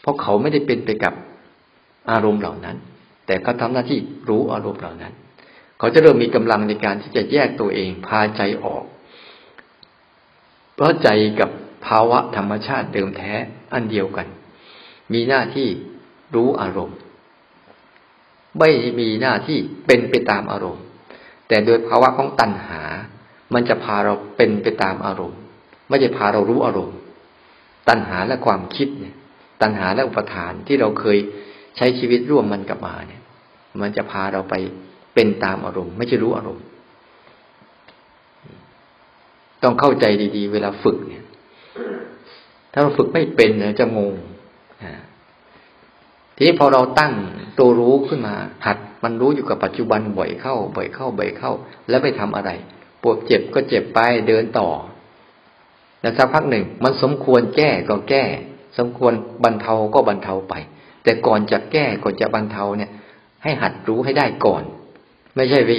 [0.00, 1.14] เพราะเขาไม่ได้เป็นไปกับ
[2.10, 2.76] อารมณ์เหล่านั้น
[3.26, 5.12] แต่เขาทาหน้าที่รู้อารมณ์เหล่านั้น
[5.78, 8.84] เขาจะเริ่มมีกำลังในการที่จะแยกตัวเองพาใจออก
[10.74, 11.08] เพราะใจ
[11.40, 11.50] กับ
[11.86, 13.32] ภาวะธรรมชาติเดิมแท้
[13.72, 14.26] อันเดียวกัน
[15.12, 15.68] มีหน้าที่
[16.34, 16.96] รู้อารมณ์
[18.58, 20.84] ไม่มีหน้าที่เป็นไปตามอารมณ์
[21.48, 22.82] แต่โดยภาวะของตัณหา
[23.54, 25.38] มันจะพาเราเป็นไปตามอารมณ์
[25.88, 26.96] ไม่ใช่พาเรารู้อารมณ์
[27.88, 29.14] ตัณหาและความคิดเนี่ย
[29.62, 31.18] ตัณหาและอุปทานที่เราเคย
[31.76, 33.22] ใช้ชีวิตร่วมมันกับมาเนี่ย
[33.82, 34.54] มันจะพาเราไป
[35.14, 36.64] เป็นตามอารมณ์ ไม่ใช่รู้อารมณ์
[39.62, 40.04] ต้องเข้าใจ
[40.36, 41.24] ดี ๆ เวลาฝึกเนี่ย
[42.72, 44.14] ถ้าเราฝึกไม่เป็นเนี่ยจะงง
[46.36, 47.12] ทีนี้พอเราตั้ง
[47.58, 48.34] ตัวรู้ขึ้นมา
[48.66, 51.52] หัดมันรู้อยู่กับปัจจุบันบ่อยเข้า บ่อยเข้า บ่อยเข้า
[51.88, 52.50] แล้วไม่ทำอะไร
[53.02, 54.68] ปวดเจ็บก็เจ็บไปเดินต่อ
[56.00, 58.24] แล้วสักพักหนึ่ง มันสมควรแก้ก็แก้
[58.78, 59.12] สมควร
[59.44, 60.54] บรรเทาก็บรรเทาไป
[61.02, 62.90] แต่ก่อนจะแก้ก่อนจะบรรเทาเนี่ย
[63.42, 64.62] ให้หัดรู้ให้ได้ก่อน
[65.34, 65.70] ไม่ใช่ไป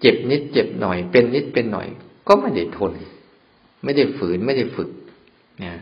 [0.00, 1.88] เจ็บนิดเจ็บหน่อย เป็นนิดเป็นหน่อย
[2.28, 2.92] ก็ไม่ได้ทน
[3.84, 4.90] ไม่ได้ฝืนไม่ได้ฝึก
[5.64, 5.80] นะ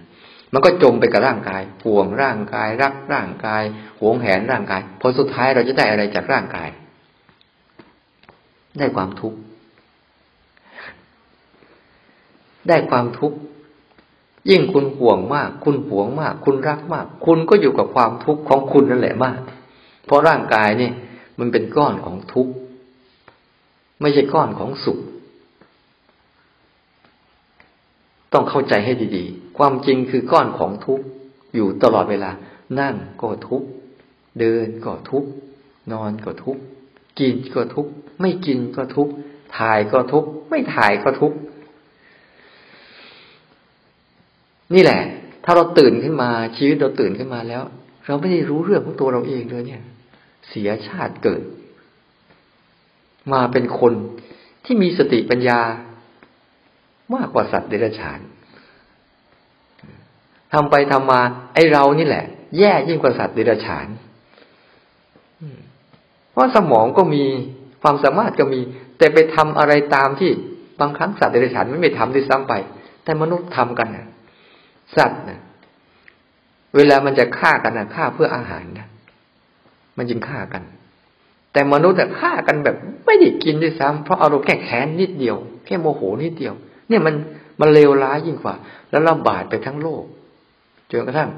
[0.55, 3.63] มันก็จมไปกับร่างกายห่วงร่างกาย รักร่างกาย
[4.01, 6.69] หวงแหนร่างกายพอสุดท้ายเราจะได้อะไรจากร่างกาย
[8.79, 9.39] ได้ความทุกข์
[12.69, 13.37] ได้ความทุกข์
[14.51, 19.39] ยิ่งคุณห่วงมาก คุณห่วงมาก คุณรักมาก คุณก็อยู่กับความทุกข์ของคุณนั่นแหละมาก
[20.07, 20.91] เพราะร่างกายนี่
[21.39, 22.53] มันเป็นก้อนของทุกข์
[24.01, 24.99] ไม่ใช่ก้อนของสุข
[28.33, 31.05] ต้องเข้าใจให้ดีๆ ความจริงคือก้อนของทุกข์
[31.55, 32.31] อยู่ตลอดเวลา
[32.81, 33.67] นั่งก็ทุกข์
[34.41, 35.29] เดินก็ทุกข์
[35.93, 36.61] นอนก็ทุกข์
[37.19, 37.91] กินก็ทุกข์
[38.21, 39.13] ไม่กินก็ทุกข์
[39.57, 41.37] ถ่ายก็ทุกข์ไม่ถ่ายก็ทุกข์
[44.75, 45.01] นี่แหละ
[45.45, 47.63] ถ้าเราตื่นขึ้นมาชีวิตเราตื่นขึ้นมาแล้ว
[48.07, 49.83] เราไม่ได้รู้เรื่องของตัวเราเองเลยเนี่ย
[50.49, 51.43] เสียชาติเกิด
[53.33, 53.93] มาเป็นคน
[54.65, 55.61] ที่มีสติปัญญา
[57.15, 58.19] มากกว่าสัตว์เดรัจฉาน
[60.55, 61.21] ทำไปทำมา
[61.55, 62.25] ไอเรานี่แหละ
[62.59, 63.87] แย่ยิ่งกว่าสัตว์เดรัจฉาน
[66.33, 67.25] เพราะสมองก็มี
[67.83, 68.61] ความสามารถก็มี
[68.99, 70.31] แต่ไปทำอะไรตามที่
[70.81, 72.55] บางครั้งสัตว์เดรัจฉานไม่ไปทำด้วยซ้ำไป
[73.05, 74.07] แต่มนุษย์ทำกันนะ
[74.97, 75.41] สัตว์นะ
[76.77, 78.89] เวลามันจะฆ่ากันนะฆ่าเพื่ออาหารนะ
[79.97, 80.63] มันจึงฆ่ากัน
[81.53, 82.77] แต่มนุษย์แต่ฆ่ากันแบบ
[83.07, 85.37] ไม่ได้กินด้วยซ้ำเพราะอารมณ์แค่แค้นนิดเดียว
[85.67, 86.55] แค่โมโหนิดเดียว
[86.89, 87.15] เนี่ยมัน
[87.61, 88.55] มันเลวร้ายยิ่งกว่า
[88.91, 90.05] แล้วระบาดไปทั้งโลก
[90.95, 91.31] จนกระทั่ง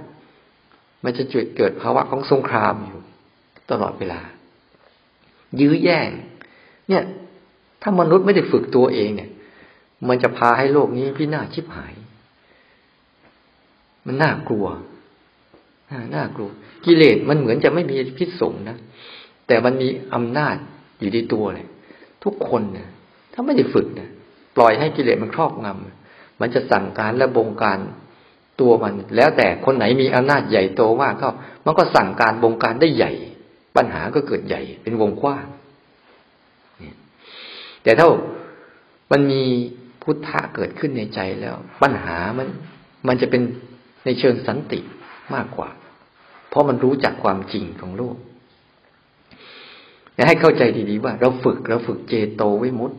[1.04, 3.00] มันจะจุดเกิดภาวะของสงครามอยู่
[3.70, 4.20] ตลอดเวลา
[5.60, 6.10] ยื้อแย่ง
[6.88, 7.02] เนี่ย
[7.82, 9.30] ถ้ามนุษย์ไม่ได้ฝึกตัวเองเนี่ย
[10.08, 11.94] มันจะพาให้โลกนี้พินาศชิบหาย
[14.06, 14.66] มันน่ากลัว
[16.14, 16.50] น่ากลัว
[16.84, 18.76] กิเลสมันเหมือนจะไม่มีพิษสงนะ
[19.46, 20.56] แต่มันมีอำนาจ
[21.00, 21.66] อยู่ในตัวเลย
[22.24, 22.88] ทุกคนเนี่ย
[23.32, 24.10] ถ้าไม่ได้ฝึกเนี่ย
[24.56, 27.78] ปล่อยให้กิเลสมันครอบงำมันจะสั่งการและบงการ
[28.60, 31.28] ตัวมัน แล้วแต่คนไหนมีอำนาจใหญ่โตว่าก็
[31.64, 33.12] มันก็สั่งการบงการได้ใหญ่
[33.76, 35.46] ปัญหาก็เกิดใหญ่ เป็นวงกว้าง
[37.82, 38.06] แต่ถ้า
[39.10, 39.42] มันมี
[40.02, 42.48] พุทธะเกิดขึ้นในใจแล้ว ปัญหามัน
[43.08, 43.42] มันจะเป็น
[44.04, 44.80] ในเชิงสันติ
[45.34, 45.68] มากกว่า
[46.48, 48.16] เพราะมันรู้จักความจริงของโลก
[50.26, 52.96] ให้เข้าใจดีๆว่า เราฝึกเราฝึกเจโตวิมุตติ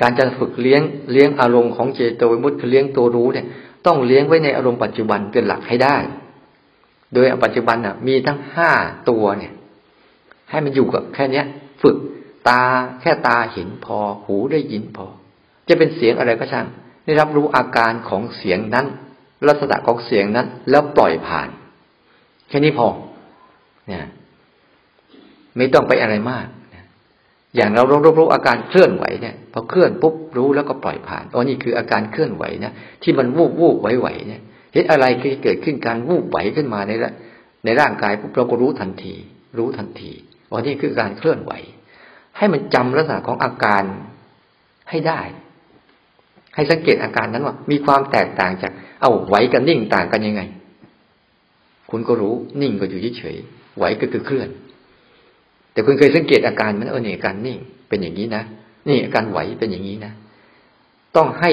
[0.00, 0.82] การจะฝึกเลี้ยง
[1.12, 3.46] เลี้ยงอารมณ์ของเจโตวิมุตติคือเลี้ยงตัวรู้เนี่ย
[3.86, 5.96] ต้องเลี้ยงไว้ในอารมณ์ปัจจุบันเป็นหลักให้ได้
[7.14, 8.70] โดยปัจจุบันน่ะ มีทั้งห้า
[9.10, 9.52] ตัวเนี่ย
[10.50, 11.46] ให้มันอยู่กับแค่เนี้ย
[11.82, 11.96] ฝึก
[12.48, 12.62] ตา
[13.00, 15.06] แค่ตาเห็นพอ หูได้ยินพอ
[15.68, 16.66] จะเป็นเสียงอะไรก็ช่าง
[17.04, 18.86] ได้รับรู้อาการของเสียงนั้น
[19.48, 21.48] ลักษณะของเสียงนั้น แล้วปล่อยผ่าน
[22.48, 22.88] แค่นี้พอ
[23.86, 24.04] เนี่ย
[25.56, 26.46] ไม่ต้องไปอะไรมาก
[27.56, 34.42] อย่างเรารู้รู้อาการเคลื่อนไหวเนี่ยพอเคลื่อนปุ๊บรู้แล้วก็ปล่อยผ่านอ๋อนี่คืออาการเคลื่อนไหวนะที่มันวูบวูบไหวไหวเนี่ย
[34.72, 35.04] เห็นอะไร
[35.42, 36.92] เกิดขึ้นการวูบไหวขึ้นมาใน
[37.64, 39.14] ในร่างกายปุ๊บเราก็รู้ทันที
[39.58, 40.12] รู้ทันที
[40.50, 41.52] อ๋อนี่คือการเคลื่อนไหว
[42.38, 43.82] ให้มันจำลักษณะของอาการ
[44.90, 45.20] ให้ได้
[46.54, 50.42] ให้สังเกตอาการนั้นว่า มีความแตกต่างจาก เอาไหวกับนิ่งต่างกันยังไง
[51.90, 53.36] คุณก็รู้นิ่งก็อยู่เฉย
[53.76, 54.48] ไหวก็คือเคลื่อน
[55.74, 57.58] แต่คุณเคยสังเกตอาการมันเออเนี่ยอาการนิ่ง
[57.88, 58.42] เป็นอย่างนี้นะ
[58.88, 60.12] นี่อาการไหวเป็นอย่างนี้นะ
[61.16, 61.50] ต้องให้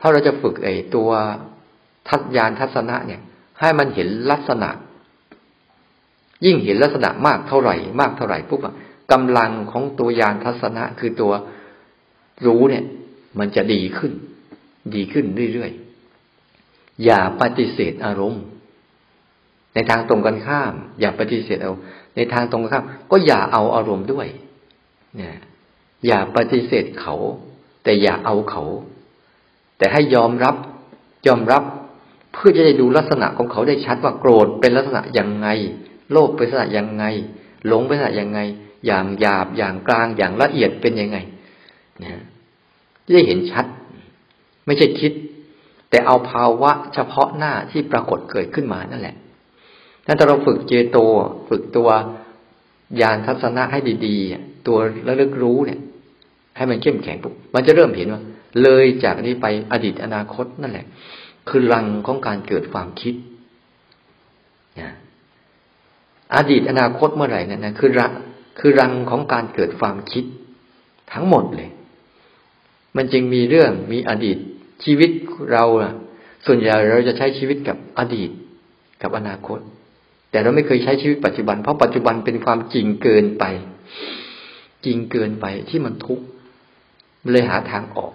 [0.00, 1.10] ถ้าเราจะฝึกไอ้ตัว
[2.08, 3.20] ทัศยานทัศนะเนี่ย
[3.58, 4.70] ให้มันเห็นลักษณะ
[6.44, 8.60] ยิ่งเห็นลักษณะมากเท่าไหร่ มากเท่าไหร่ปุ๊บ
[9.12, 11.32] กำลังของตัวยานทัศนะคือตัว
[12.46, 12.84] รู้เนี่ย
[13.38, 14.12] มันจะดีขึ้น
[14.94, 18.44] ดีขึ้นเรื่อยๆอย่าปฏิเสธอารมณ์
[19.74, 21.72] ในทางตรงกันข้าม อย่าปฏิเสธเอา
[22.16, 24.26] ในทางตรงข้ามก็อย่าเอาอารมณ์ด้วย
[25.16, 25.36] เนี่ย
[26.06, 27.14] อย่าปฏิเสธเขา
[27.84, 28.62] แต่อย่าเอาเขา
[29.78, 30.56] แต่ให้ยอมรับ
[31.26, 31.62] ยอมรับ
[32.32, 35.48] เพื่อจะได้ดูลักษณะของเขาได้ชัดว่าโกรธเป็นลักษณะยังไง
[36.12, 37.04] โลภเป็นลักษณะยังไง
[37.66, 38.40] หลงไปละยังไง
[38.86, 41.18] อย่างหยาบอย่างกลางอย่างละเอียดเป็นยังไง
[42.02, 42.22] นะ
[43.04, 43.66] จะได้เห็นชัด
[44.66, 45.12] ไม่ใช่คิด
[45.90, 49.16] แต่เอาภาวะเฉพาะหน้าที่ปรากฏเกิดขึ้นมานั่นแหละ
[50.06, 50.98] ถ้าเราฝึกเจโต
[51.48, 51.88] ฝึกตัว
[53.00, 55.80] ญาณทัศนะให้ดีๆ ตัวระลึกรู้เนี่ย
[56.56, 58.22] ให้มันเข้มแข็งปุ๊บมันจะเริ่มเห็นว่า
[58.62, 60.86] เลยจากนี้ไปอดีตอนาคตนั่นแหละ
[61.48, 63.14] คือรังของการเกิดความคิด
[64.80, 64.90] นะ
[66.36, 68.12] อดีตอนาคตเมื่อไหร่นั่นนะคือรัง
[68.58, 70.24] คือรังของการเกิดความคิด
[71.12, 71.70] ทั้งหมดเลย
[72.96, 74.38] มันจึงมีเรื่องมีอดีต
[74.84, 75.10] ชีวิต
[75.52, 75.64] เรา
[76.46, 78.30] ส่วนใหญ่เราจะใช้ชีวิตกับอดีต
[79.02, 79.58] กับอนาคต
[80.32, 83.44] แต่เราไม่เคยใช้ชีวิตปัจจุบัน เพราะปัจจุบันเป็นความจริงเกินไป
[84.84, 86.24] จริงเกินไปที่มันทุกข์
[87.32, 88.12] เลยหาทางออก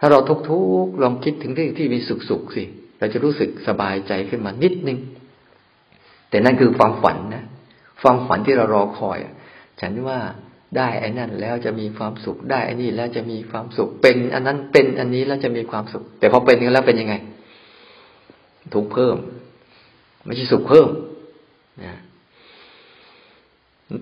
[0.00, 2.64] ถ้าเราทุกทุกลองคิดถึงเรื่องที่มีสุขสุขสิ
[2.98, 4.98] เราจะรู้สึกสบายใจขึ้นมานิดนึง
[6.30, 7.44] แต่นั่นคือความฝันนะ
[8.02, 9.18] ความฝันที่เรารอคอย
[9.80, 10.18] ฉันว่า
[10.76, 17.14] ได้ไอ้นั่นแล้วจะมีความสุขได้ไอ้นี่แล้วจะมีความสุขเป็นอันนั้นเป็นอันนี้แล้วจะมีความสุข แต่พอเป็นกันแล้วเป็นยังไง
[18.74, 19.16] ทุกเพิ่ม
[20.24, 20.88] ไม่ใช่สุขเพิ่ม
[21.84, 22.00] นะ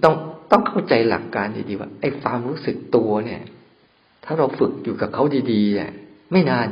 [0.04, 0.14] ต้อง
[0.50, 3.42] ต้องเข้าใจหลักการดีๆว่าไอ้ความรู้สึกตัวเนี่ย
[4.24, 5.92] ถ้าเราฝึกอยู่กับเขาดีๆเนี่ย
[6.32, 6.68] ไม่นาน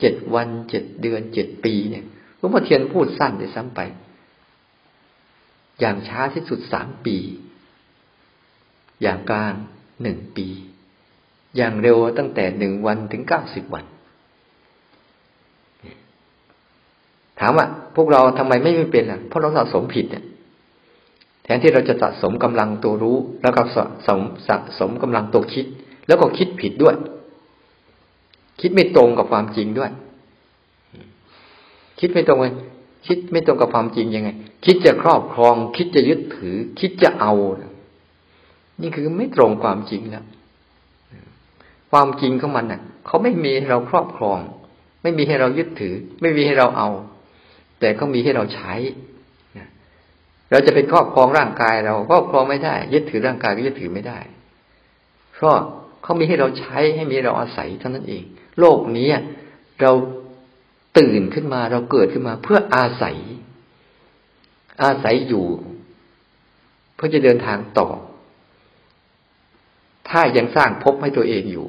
[0.00, 2.04] เจ็ดวันเจ็ดเดือนเจ็ดปีเนี่ย
[2.38, 3.80] หลวงพ่อเทียนพูดสั้นเลยซ้ำไป
[5.80, 7.16] อย่างช้าที่สุดสามปี
[9.02, 9.54] อย่างกลาง
[10.02, 10.46] หนึ่งปี
[11.56, 13.84] อย่างเร็วตั้งแต่หนึ่งวันถึงเก้าสิบวัน
[17.33, 17.66] ถามว่า
[17.96, 20.24] พวกเราทำไมไม่เป็นอะเพราะเราสะสมผิดเนี่ย
[21.44, 25.66] แทนที่เราจะสะสมกำลังตัวรู้ แล้วก็สะสมสะสมกำลังตัวคิด
[26.06, 26.94] แล้วก็คิดผิดด้วย
[28.60, 29.90] คิดไม่ตรงกับความจริงด้วย
[32.00, 32.54] คิดไม่ตรงเลย
[33.06, 34.30] คิดไม่ตรงกับความจริงยังไง
[34.64, 37.32] คิดจะครอบครอง คิดจะยึดถือ คิดจะเอา
[38.82, 40.24] นี่คือไม่ตรงความจริงแล้ว
[41.90, 44.38] ความจริงของมันน่ะ เขาไม่มีให้เราครอบครอง
[45.02, 46.88] ไม่มีให้เรายึดถือ ไม่มีให้เราเอา
[47.84, 48.74] แต่เขามีให้เราใช้
[50.50, 54.18] เราจะเป็นครอบครองร่างกายเราครอบครองไม่ได้ ยึดถือร่างกายก็ยึดถือไม่ได้
[55.32, 55.56] เพราะ
[56.02, 58.24] เขามีให้เราใช้ให้มีเราอาศัยเท่านั้นเอง
[58.58, 59.08] โลกนี้
[59.80, 59.92] เรา
[60.98, 63.16] ตื่นขึ้นมาเราเกิดขึ้นมา เพื่ออาศัย
[64.82, 65.46] อาศัยอยู่
[66.94, 67.88] เพื่อจะเดินทางต่อ
[70.08, 71.68] ถ้ายังสร้างภพให้ตัวเองอยู่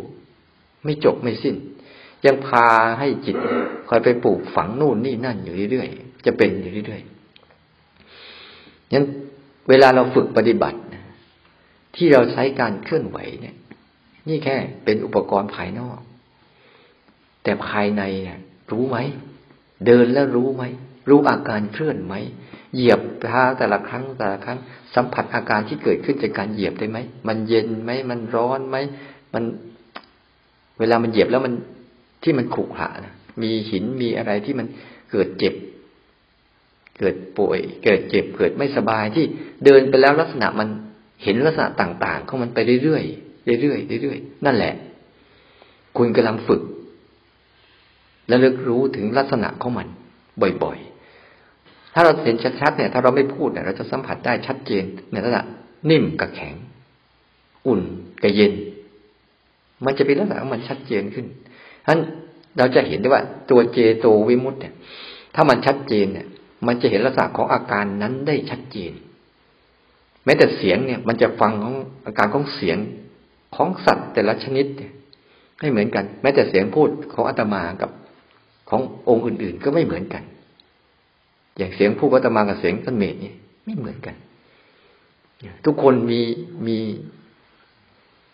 [0.84, 1.55] ไม่จบไม่สิ้น
[2.26, 2.68] ยังพา
[2.99, 3.36] ให้จิต
[3.89, 9.05] คอยไปปลูกฝังนู่นนี่นั่นอยู่เรื่อยๆ จะเป็นอยู่เรื่อยๆงั้น
[9.69, 10.80] เวลาเราฝึกปฏิบัติ
[11.95, 13.55] ที่เราใช้การเคลื่อนไหวเนี่ย
[14.28, 15.99] นี่แค่เป็นอุปกรณ์ภายนอก
[17.43, 18.39] แต่ภายในเนี่ย
[18.71, 18.97] รู้ไหม
[19.86, 20.63] เดินแล้วรู้ไหม
[21.09, 22.15] รู้อาการเคลื่อนไหม
[22.73, 24.57] เหยียบเท้าแต่ละครั้งแต่ละครั้ง
[24.95, 26.97] สัมผัสอาการที่เกิดขึ้นจากการเหยียบได้ไหม
[27.28, 28.78] มันเย็นไหม มันร้อนไหม
[29.34, 29.43] มัน
[30.80, 31.53] เวลามันเหยียบแล้วมัน
[32.23, 34.67] ที่มันขรุขระนะมีหินมีอะไรที่มัน
[35.11, 35.53] เกิดเจ็บ
[37.00, 39.26] เกิดป่วย เกิดเจ็บเกิดไม่สบายที่
[39.66, 40.68] เดินไปแล้วลักษณะมัน
[41.24, 44.74] เห็นลักษณะต่างๆของมันไปเรื่อยๆเรื่อยๆเรื่อยๆนั่นแหละ
[45.98, 46.62] คุณกำลังฝึก
[48.28, 49.88] และเลิกรู้ถึงลักษณะของมัน
[50.64, 55.43] บ่อยๆ ถ้าเราเห็นชัดๆเนี่ย ถ้าเราไม่พูดเนี่ยเราจะสัมผัสได้ชัดเจนในลักษณะ
[55.89, 56.56] นิ่มกับแข็ง
[57.68, 57.82] อุ่น
[58.22, 58.54] กับเย็น
[59.86, 61.26] มันจะเป็นลักษณะของมันชัดเจนขึ้น
[61.84, 62.00] ฉะนั้น
[62.58, 64.74] เราจะเห็นได้ว่าตัวเจโตวิมุตต์เนี่ย
[65.36, 66.28] ถ้ามันชัดเจนเนี่ย
[66.68, 68.93] มันจะเห็นลักษณะของอาการนั้นได้ชัดเจน
[70.26, 72.78] แม้แต่เสียงเนี่ย มันจะฟังของอาการของเสียง
[73.55, 74.91] ของสัตว์แต่ละชนิดเนี่ย
[75.59, 77.89] ไม่เหมือนกัน แม้แต่เสียงพูดของอาตมากับ
[78.70, 80.24] ขององค์อื่น ๆ ก็ไม่เหมือนกัน
[81.57, 83.34] อย่างเสียงพูดอาตมากับเสียงท่านเมธนี่
[83.66, 84.16] ไม่เหมือนกัน
[85.66, 86.22] ทุกคนมี
[86.68, 86.78] มี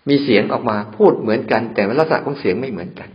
[0.07, 3.09] มีเสียงออกมาพูดเหมือนกัน แต่ลักษณะของเสียงไม่เหมือนกัน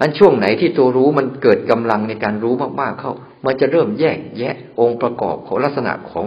[0.00, 3.12] อันช่วงไหนที่ตัวรู้มันเกิดกำลังในการรู้มากๆเข้า
[3.44, 6.26] มันจะเริ่มแยกแยะองค์ประกอบของลักษณะของ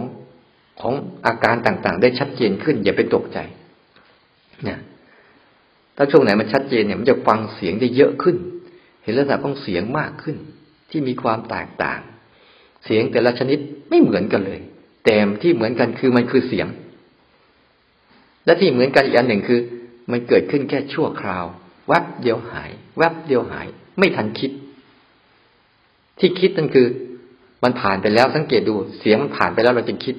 [0.80, 0.94] ของ
[1.26, 3.38] อาการต่างๆ ได้ชัดเจนขึ้น อย่าไปตกใจ
[4.66, 4.78] นี่ย
[5.96, 8.36] ถ้าช่วงไหนมันชัดเจนเนี่ยมันจะฟังเสียงได้เยอะขึ้น
[9.02, 10.36] เห็นลักษณะของเสียงมากขึ้น
[10.90, 12.00] ที่มีความแตกต่าง
[12.84, 13.58] เสียงแต่ละชนิด
[13.88, 14.60] ไม่เหมือนกันเลย
[15.04, 16.66] แต่ที่เหมือนกันคือมันคือเสียง
[18.44, 19.60] และที่เหมือนกันอีกอันหนึ่งคือ
[20.10, 21.44] มันเกิดขึ้นแค่ชั่วคราว
[21.90, 23.66] วับเดียวหายแวบเดียวหาย
[23.98, 24.50] ไม่ทันคิด
[26.22, 26.86] ที่คิดนั่นคือ
[27.62, 30.14] มันผ่านไปแล้วสังเกตดูเสียงมันผ่านไปแล้วเราจึงคิด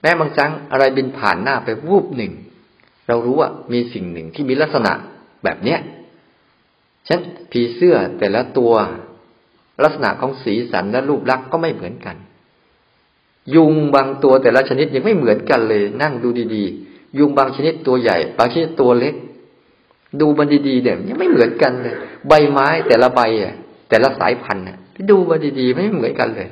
[0.00, 2.32] แม้บางครั้งอะไรบินผ่านหน้าไปวูบหนึ่ง
[3.08, 4.92] เรารู้ว่ามีสิ่งหนึ่งที่มีลักษณะ
[5.44, 5.80] แบบเนี้ย
[7.08, 7.18] ฉัน
[7.52, 8.72] ผีเสื้อแต่ละตัว
[9.84, 12.16] ลักษณะของสีสันและรูปลักษณ์ก็ไม่เหมือนกัน
[13.54, 19.14] ยุงบางตัวแต่ละชนิดยังไม่เหมือนกันเลย นั่งดูดีๆ ยุงบางชนิดตัวใหญ่ บางชนิดตัวเล็ก
[20.20, 21.94] ดูมันดีๆเนี่ยยังไม่เหมือนกันเลย
[22.28, 23.54] ใบไม้แต่ละใบอะ
[23.88, 26.48] แต่ละสายพันธุ์เนี่ ยดูมันดีๆไม่เหมือนกันเลย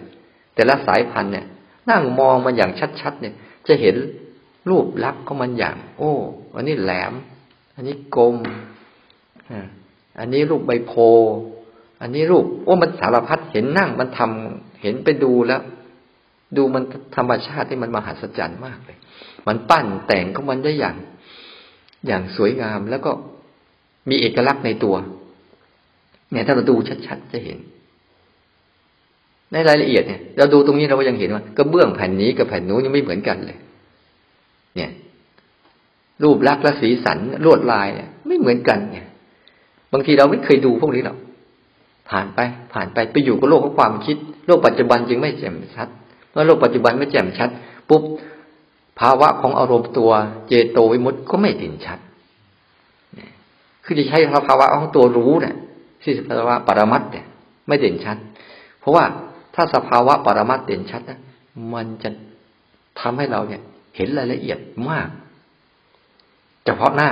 [0.54, 1.46] แต่ละสายพันธุ์เนี่ย
[1.90, 2.70] นั่งมองมันอย่าง
[3.00, 3.34] ชัดๆเนี่ย
[3.68, 3.96] จะเห็น
[4.70, 6.12] รูปลักษณ์ของมันอย่าง โอ้
[6.54, 7.12] อันนี้แหลม
[7.74, 8.36] อันนี้กลม
[10.18, 10.92] อันนี้รูปใบโพ
[12.00, 15.62] อันนี้รูปโอ้มันสารพัดเห็นนั่งมันทำเห็นไปดูแล้ว
[16.56, 16.82] ดูมัน
[17.16, 18.98] ธรรมชาติที่มันมหัศจรรย์มากเลย
[19.46, 20.96] มันปั้นแต่งของมันได้อย่าง
[22.06, 23.12] อย่างสวยงามแล้วก็
[24.08, 24.96] มีเอกลักษณ์ในตัว
[26.30, 26.76] เนี่ยถ้าเราดู
[27.06, 27.58] ชัดๆจะเห็น
[29.54, 33.58] ในรายละเอียดเนี่ยเราดูตรงนี้เราก็ยังเห็นว่ากระเบื้องแผ่นนี้กับแผ่นนู้นยังไม่เหมือนกันเลย
[34.76, 34.90] เนี่ย
[36.22, 39.06] รูปลักษณ์และสีสันลวดลายเนี่ยไม่เหมือนกันเนี่ย
[39.92, 41.18] บางทีเราไม่เคยดูพวกนี้หรอก
[42.10, 42.40] ผ่านไป
[42.72, 45.88] ผ่านไปไปอยู่กับโลกของความคิด โลกปัจจุบันจึงไม่แจ่มชัด
[46.30, 47.48] เมื่อโลกปัจจุบันไม่แจ่มชัด
[47.88, 48.02] ปุ๊บ
[49.00, 50.10] ภาวะของอารมณ์ตัว
[50.48, 51.98] เจโตวิมุตต์ก็ไม่เด่นชัด
[53.84, 55.54] คือจะใช้ภาวะของตัวรู้เนี่ย
[56.02, 57.26] ที่สภาวะปรมัตเนี่ย
[57.68, 58.16] ไม่เด่นชัด
[58.80, 59.04] เพราะว่า
[59.54, 61.20] ถ้าสภาวะปรมัตเด่นชัดนะ
[61.74, 62.10] มันจะ
[63.00, 63.62] ทำให้เราเนี่ย
[63.96, 64.58] เห็นรายละเอียด
[64.90, 65.08] มาก
[66.64, 67.10] เฉพาะหน้า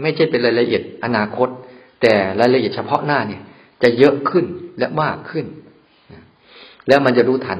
[0.00, 1.48] ไม่ใช่เป็นรายละเอียดอนาคต
[2.02, 3.42] แต่รายละเอียดเฉพาะหน้าเนี่ย
[3.82, 4.44] จะเยอะขึ้น
[4.78, 5.46] และมากขึ้น
[6.88, 7.58] แล้วมันจะรู้ทัน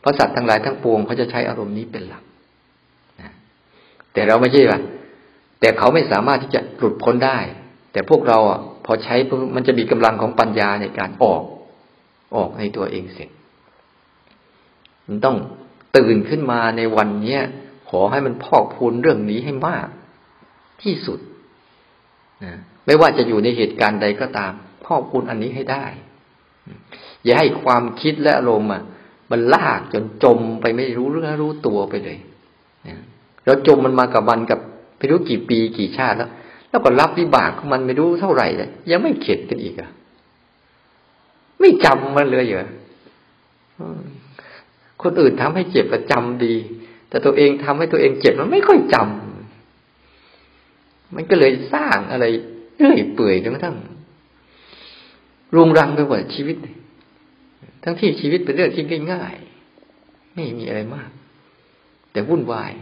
[0.00, 2.22] เพราะสัตว์ทั้งหลายทั้งปวงเขาจะใช้อารมณ์นี้เป็นหลัก
[4.12, 4.80] แต่เราไม่ใช่ว่า
[5.60, 7.38] แต่เขาไม่สามารถที่จะหลุดพ้นได้
[7.92, 9.14] แต่พวกเราอะพอใช้
[9.54, 11.42] มันจะมีกำลังของปัญญาในการออก
[12.36, 13.30] ออกในตัวเองเสร็จ
[15.06, 15.36] มันต้อง
[15.96, 17.42] ตื่นขึ้นมาในวันเนี้ย
[17.88, 19.88] ขอให้มันพอกพูนเรื่องนี้ให้มาก
[20.82, 21.20] ที่สุด
[22.44, 22.54] นะ
[22.86, 24.52] ไม่ว่าจะอยู่ในเหตุการณ์ใดก็ตาม
[24.84, 25.84] พ่อคุณอันนี้ให้ได้
[27.24, 28.82] อย่าให้ความคิดและอารมณ์อะ
[29.30, 32.18] มันลากจนจมไปไม่รู้เรื่องรู้ตัวไปเลย
[32.88, 32.96] นะ
[33.44, 34.60] เราจมมันมากับมันกับ
[34.98, 36.30] ไม่รู้กี่ปีกี่ชาติแล้ว
[36.70, 39.90] แล้วก็รับวิบากของมันไม่รู้เท่าไหร่เลยยังไม่เข็ดกันอีกอะ
[41.60, 42.68] ไม่จำมันเลยเหรอ
[45.02, 46.54] คนอื่นทำให้เจ็บประจำดี
[47.08, 52.24] แต่ตัวเองทำให้ตัวเองเจ็บมันไม่ค่อยจำมันก็เลยสร้างอะไร
[52.76, 53.76] เรื่อยเปื่อยจนกระทั่ง
[55.54, 56.56] รุงรังไปหมดชีวิต
[57.82, 61.10] ทั้งที่ชีวิตเป็นเรื่องที่ง่ายๆไม่มีอะไรมาก
[62.12, 62.72] แต่วุ่นวาย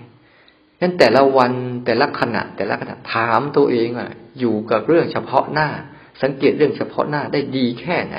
[0.81, 1.53] นั้นแต่ละวัน
[1.85, 5.69] แต่ละขณะ แต่ละขณะถามตัวเองอะ อยู่กับเรื่องเฉพาะหน้า
[6.23, 8.17] สังเกตเรื่องเฉพาะหน้าได้ดีแค่ไหน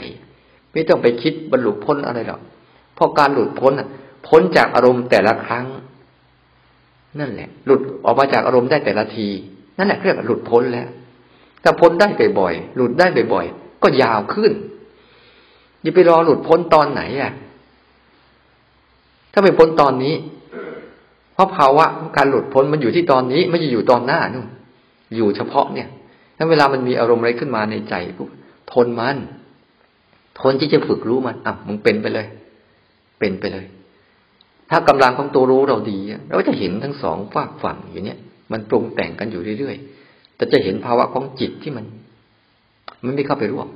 [0.74, 2.42] ไม่ต้องไปคิดบรรลุพ้นอะไรหรอก
[2.96, 3.88] เพราะการหลุดพ้นอะ
[4.28, 5.66] พ้นจากอารมณ์แต่ละครั้ง
[7.20, 9.28] นั่นแหละ หลุดออกมาจากอารมณ์ได้แต่ละที
[9.78, 10.88] นั่นแหละเรียกว่าหลุดพ้นแล้ว
[11.64, 12.08] ถ้าพ้นได้
[12.40, 14.52] บ่อยๆหลุดได้บ่อยๆก็ยาวขึ้น
[15.82, 17.32] อย่าไปรอหลุดพ้นตอนไหนอะ
[19.34, 20.16] ถ้าไปพ้นตอนนี้
[21.34, 21.86] เพราะภาวะ
[22.18, 24.48] การหลุดพ้นมันอยู่ที่ตอนนี้ ไม่ใช่อยู่ตอนหน้านู่น
[25.16, 25.88] อยู่เฉพาะเนี่ย
[26.38, 28.30] ถ้าเวลามันมีอารมณ์อะไรขึ้นมาในใจปุ๊บ
[28.72, 29.18] ทนมัน
[30.42, 32.28] ทนที่จะฝึกรู้มันอะมึงเป็นไปเลย
[33.20, 33.66] เป็นไปเลย
[34.70, 38.20] ถ้ากำลังของตัวรู้เราดี เราจะเห็นทั้งสองฝากฝั่งอยู่เนี่ย
[38.52, 41.86] มันปรุงแต่งกันอยู่เรื่อยๆแต่จะเห็นภาวะของจิตที่มัน
[43.04, 43.68] มันไม่เข้าไปร่วม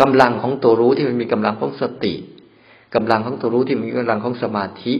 [0.00, 2.14] กำลังของตัวรู้ที่มันมีกำลังของสติ
[2.94, 4.94] กำลังของตัวรู้ที่มีกำลังของสมาธิ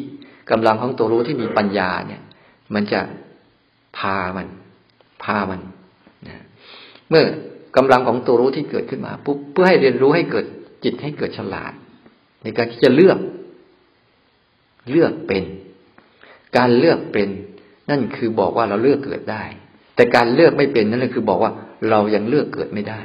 [0.50, 2.22] กำลังของตัวรู้ที่มีปัญญาเนี่ย
[2.74, 3.00] มันจะ
[3.98, 4.48] พามัน
[5.22, 5.60] พามัน
[6.28, 6.44] นะ
[7.08, 7.24] เมื่อ
[7.78, 10.44] กำลังของตัวรู้ที่เกิดขึ้นมาปุ๊บเพื่อให้เรียนรู้ให้เกิด
[10.84, 11.72] จิตให้เกิดฉลาด
[12.42, 13.18] ในการที่จะเลือก
[14.90, 15.44] เลือกเป็น
[16.56, 17.28] การเลือกเป็น
[17.90, 19.44] นั่นคือบอกว่าเราเลือกเกิดได้
[19.94, 21.52] แต่การเลือกไม่เป็นนั่นคือบอกว่า
[21.90, 23.00] เรายังเลือกเกิดไม่ได้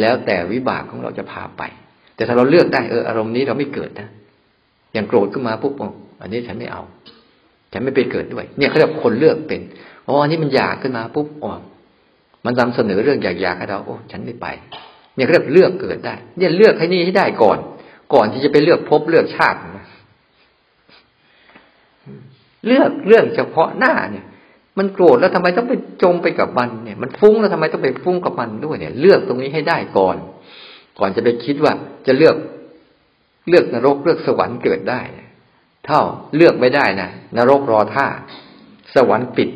[0.00, 1.62] แล้วแต่วิบากของเราจะพาไป
[2.14, 4.08] แต่ถ้าเราเลือกได้เอออารมณ์นี้เราไม่เกิดนะ
[4.92, 5.74] อย่างโกรธขึ้นมาปุ๊บ
[6.20, 6.82] อันนี้ฉันไม่เอา
[7.72, 9.60] ฉันไม่ไปเกิดด้วย เนี่ยเขาเรียกคนเลือกเป็น
[10.06, 11.52] อ๋ออันนี้มันอยากขึ้นมาปุ๊บอ๋อ
[12.44, 14.46] มันนำเสนอเรื่องอยากอยากให้เราโอ้ฉันไม่ไป
[15.16, 17.58] เนี่ยเขาเรียกเลือกเกิดได้ เนี่ยเลือกให้นี่ให้ได้ก่อน
[18.14, 19.58] ก่อนที่จะไปเลือกพบเลือกชาติ
[22.66, 24.24] เลือกเรื่องเฉพาะหน้าเนี่ย
[24.78, 30.16] มันโกรธแล้วทำไมต้องไปจมไปกับมันเนี่ย มันฟุ้งแล้วทำไมต้องไปฟุ้งกับมันด้วยเนี่ย เลือกตรงนี้ให้ได้ก่อน
[30.98, 31.72] ก่อนจะไปคิดว่า
[32.06, 32.36] จะเลือก
[33.48, 35.00] เลือกนรกเลือกสวรรค์เกิดได้
[35.86, 36.02] เท่า
[36.36, 38.06] เลือกไม่ได้นะนรกรอท่า
[38.94, 39.48] สวรรค์ปิด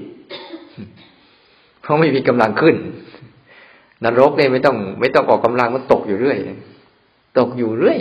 [1.86, 2.76] เพราะไม่มีกำลังขึ้น
[4.04, 6.38] นรกเนี่ยไม่ต้อง ไม่ต้องออกกำลังมันตกอยู่เรื่อย
[7.38, 7.98] ตกอยู่เรื่อย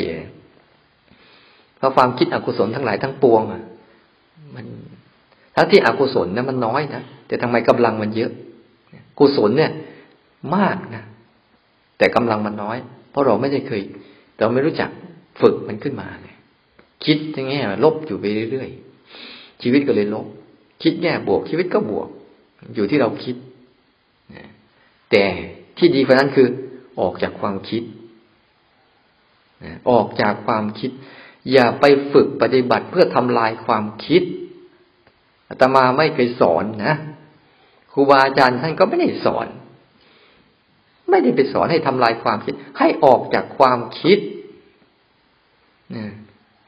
[1.78, 3.64] เพราะความคิดอกุศลทั้งหลายทั้งปวงอะ
[4.56, 4.66] มัน
[5.56, 8.32] ทั้งที่อกุศลเนี่ยมันน้อยนะแต่ทำไมกำลังมันเยอะ
[9.20, 9.72] กุศลเนี่ย
[10.56, 11.04] มากนะ
[11.98, 12.78] แต่กำลังมันน้อย
[13.12, 13.82] เพราะเราไม่ได้เคย
[14.40, 14.90] เราไม่รู้จัก
[15.42, 16.30] ฝึกมันขึ้นมาไง
[17.06, 20.26] คิดอย่างเงี้ยลบอยู่ไปเรื่อยๆชีวิตก็เลยลบ
[20.84, 22.08] คิดแง่บวก ชีวิตก็บวก
[22.76, 23.36] อยู่ที่เราคิด
[25.12, 25.26] แต่
[25.78, 26.48] ที่ดีกว่านั้นคือ
[27.00, 27.84] ออกจากความคิด
[29.92, 30.92] ออกจากความคิด
[31.52, 34.22] อย่าไปฝึกปฏิบัติเพื่อทำลายความคิด
[35.50, 36.96] อาตมาไม่เคยสอนนะ
[37.94, 39.48] ครูบาอาจารย์ท่านก็ไม่ได้สอน
[41.10, 44.18] ไม่ได้ไปสอนให้ทำลายความคิด ให้ออกจากความคิด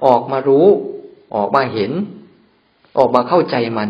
[0.05, 0.67] ออกมารู้
[1.35, 1.91] ออกมาเห็น
[2.97, 3.89] ออกมาเข้าใจมัน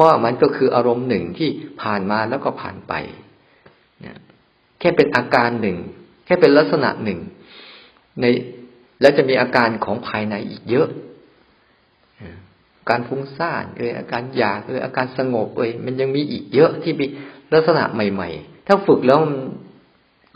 [0.00, 1.50] ว่ามันก็คืออารมณ์หนึ่งที่
[1.82, 2.92] ผ่านมาแล้วก็ผ่านไป
[4.80, 5.76] แค่เป็นอาการหนึ่ง
[6.26, 7.18] แค่เป็นลักษณะหนึ่ง
[8.20, 8.24] ใน
[9.00, 10.88] แล้วจะมีอาการของภายในอีกเยอะ
[12.90, 17.06] การฟุ้งซ่านเอยอาการอยากเอยอาการสงบเอยมันยังมีอีกเยอะที่มี
[17.54, 19.18] ลักษณะใหม่ ๆ ถ้าฝึกแล้ว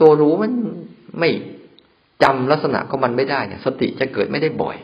[0.00, 0.52] ตัวรู้มัน
[1.18, 1.30] ไม่
[2.22, 4.76] จำลักษณะของมันไม่ได้เนี่ย สติจะเกิดไม่ได้บ่อย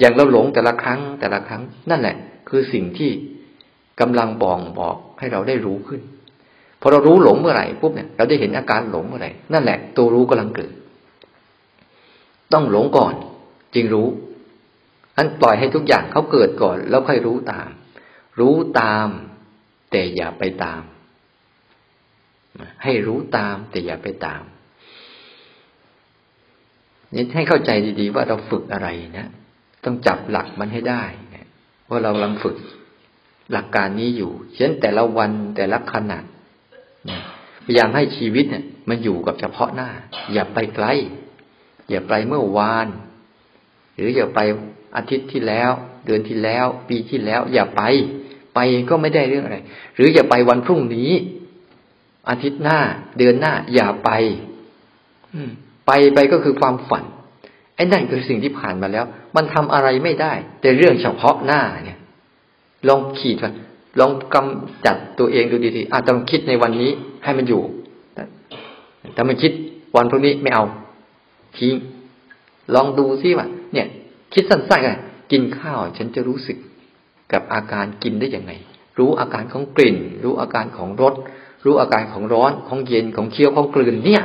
[0.00, 2.16] อย่างเราหลงแต่ละครั้งแต่ละครั้งนั่นแหละ
[2.48, 3.10] คือสิ่งที่
[4.00, 6.00] กำลังบองบอกให้เราได้รู้ขึ้น
[6.80, 10.72] พอเรารู้หลงเมื่อไหร่ปุ๊บเนี่ยเราได้เห็นอาการหลงเมื่อไหร่นั่นแหละตัวรู้กำลังเกิด
[12.52, 13.14] ต้องหลงก่อน
[13.74, 14.08] จึงรู้
[15.16, 17.68] อันปล่อยให้ทุกอย่างเขาเกิดก่อน แล้วค่อยรู้ตาม
[18.40, 19.08] รู้ตาม
[19.90, 20.82] แต่อย่าไปตาม
[22.84, 24.42] ให้รู้ตาม แต่อย่าไปตาม
[27.14, 27.70] นี่ให้เข้าใจ
[28.00, 28.88] ดีๆว่าเราฝึกอะไร
[29.18, 29.28] นะ
[29.84, 31.04] ต้องจับหลักมันให้ได้
[31.90, 32.56] ว่าเรากำลังฝึก
[33.52, 36.18] หลักการนี้อยู่ เช่นแต่ละวันแต่ละขณะ
[37.64, 39.90] พยายามให้ชีวิตเนี่ย มันอยู่กับเฉพาะหน้า
[40.32, 40.86] อย่าไปไกล
[41.90, 42.88] อย่าไปเมื่อวาน
[43.94, 44.40] หรืออย่าไป
[44.96, 45.70] อาทิตย์ที่แล้ว
[46.06, 47.82] เดือนที่แล้ว ปีที่แล้ว อย่าไป
[48.54, 48.58] ไป
[48.90, 49.58] ก็ไม่ได้เรื่องอะไร
[49.94, 51.10] หรืออย่าไปวันพรุ่งนี้
[52.28, 52.78] อาทิตย์หน้า
[53.18, 54.10] เดือนหน้า อย่าไป
[55.34, 55.40] อื
[55.86, 57.04] ไปไปก็คือความฝัน
[57.76, 59.04] ไอ้นั่นคือสิ่งที่ผ่านมาแล้ว
[59.36, 61.98] มันทำอะไรไม่ได้ แต่เรื่องเฉพาะหน้าเนี่ย
[62.88, 63.36] ลองขีด
[64.00, 66.90] ลองกำจัดตัวเองดูดีๆอาจจะคิดในวันนี้
[67.24, 67.62] ให้มันอยู่
[69.14, 69.52] แต่มันคิด
[69.96, 70.64] วันพรุ่งนี้ไม่เอา
[71.58, 71.74] ทิ้ง
[72.74, 73.86] ลองดูซิว่าเนี่ย
[74.34, 74.98] คิดสั้นๆกัน
[75.32, 76.56] กินข้าวฉันจะรู้สึก
[77.32, 78.52] กับอาการกินได้ยังไง
[78.98, 81.14] รู้อาการของกลิ่น รู้อาการของรส
[81.64, 84.22] รู้อาการของร้อนของเย็นของเคี้ยวของกลืนเนี่ย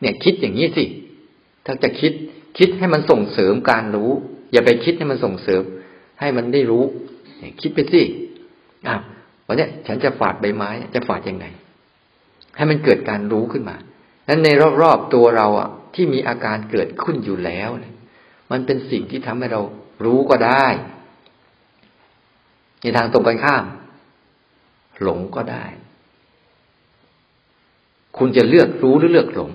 [0.00, 0.84] เนี่ยคิดอย่างนี้สิ
[1.66, 2.12] ถ้าจะคิด
[2.58, 4.10] คิดให้มันส่งเสริมการรู้
[4.52, 5.62] อย่าไปคิดให้มันส่งเสริม
[6.20, 6.84] ให้มันได้รู้
[7.60, 8.02] คิดไปสิ
[8.88, 9.00] อ้าว
[9.46, 11.46] วันนี้ฉันจะฝาดใบไม้ จะฝาดยังไง
[12.56, 13.76] ให้มันเกิดการรู้ขึ้นมา
[14.28, 14.48] นั้นใน
[14.82, 17.70] รอบๆตัวเราอะ ที่มีอาการเกิดขึ้นอยู่แล้ว
[18.50, 19.60] มันเป็นสิ่งที่ทำให้เรา
[20.04, 20.66] รู้ก็ได้
[22.82, 23.64] ในทางตรงกันข้าม
[25.02, 25.64] หลงก็ได้
[28.18, 29.50] คุณจะเลือกรู้หรือเลือกหลง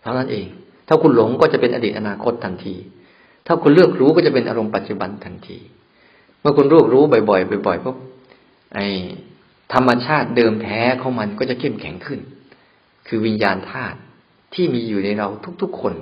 [0.00, 0.46] เท่านั้นเอง
[0.92, 2.74] ถ้าคุณหลงก็จะเป็นอดีตอนาคตทันที
[3.46, 5.58] ถ้าคุณเลือกรู้ก็จะเป็นอารมณ์ปัจจุบันทันที
[6.40, 7.96] เมื่อคุณรู้รู้บ่อยๆบ่อยๆปุ๊บ
[8.74, 8.86] ไอ้
[9.72, 12.20] ธรรมชาติเดิมแท้ของมันก็จะเข้มแข็งขึ้น
[13.08, 13.98] คือวิญญาณธาตุ
[14.54, 15.28] ที่มีอยู่ในเรา
[15.62, 15.94] ทุกๆคน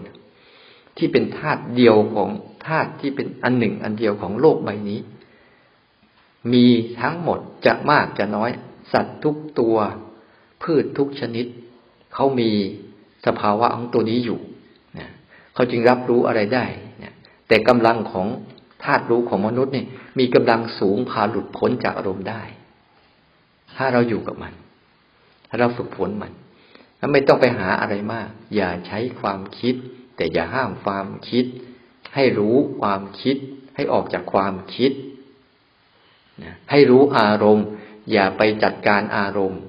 [0.96, 2.28] ที่เป็นธาตุเดียวของ
[2.66, 5.00] ธาตุที่เป็นอันหนึ่งอันเดียวของโลกใบนี้
[6.52, 6.66] มี
[7.00, 8.50] ทั้งหมดจะมากจะน้อย
[8.92, 9.76] สัตว์ทุกตัว
[10.62, 11.46] พืชทุกชนิด
[12.14, 12.50] เขามี
[13.26, 14.38] สภาวะของตัวนี้อยู่
[15.58, 16.64] เขาจึงรับรู้อะไรได้
[17.48, 18.26] แต่กำลังของ
[18.84, 19.86] ธาตุรู้ของมนุษย์เนี่ย
[20.18, 22.42] มีกำลังสูงพาหลุดพ้นจากอารมณ์ได้
[23.76, 24.52] ถ้าเราอยู่กับมัน
[25.48, 26.32] ถ้าเราฝึกฝนมัน
[26.98, 29.74] แล้วไม่ต้องไปหาอะไรมาก อย่าใช้ความคิด
[30.16, 31.44] แต่อย่าห้ามความคิด
[32.14, 33.36] ให้รู้ความคิด
[33.76, 34.92] ให้ออกจากความคิด
[36.70, 37.66] ให้รู้อารมณ์
[38.12, 39.60] อย่าไปจัดการอารมณ์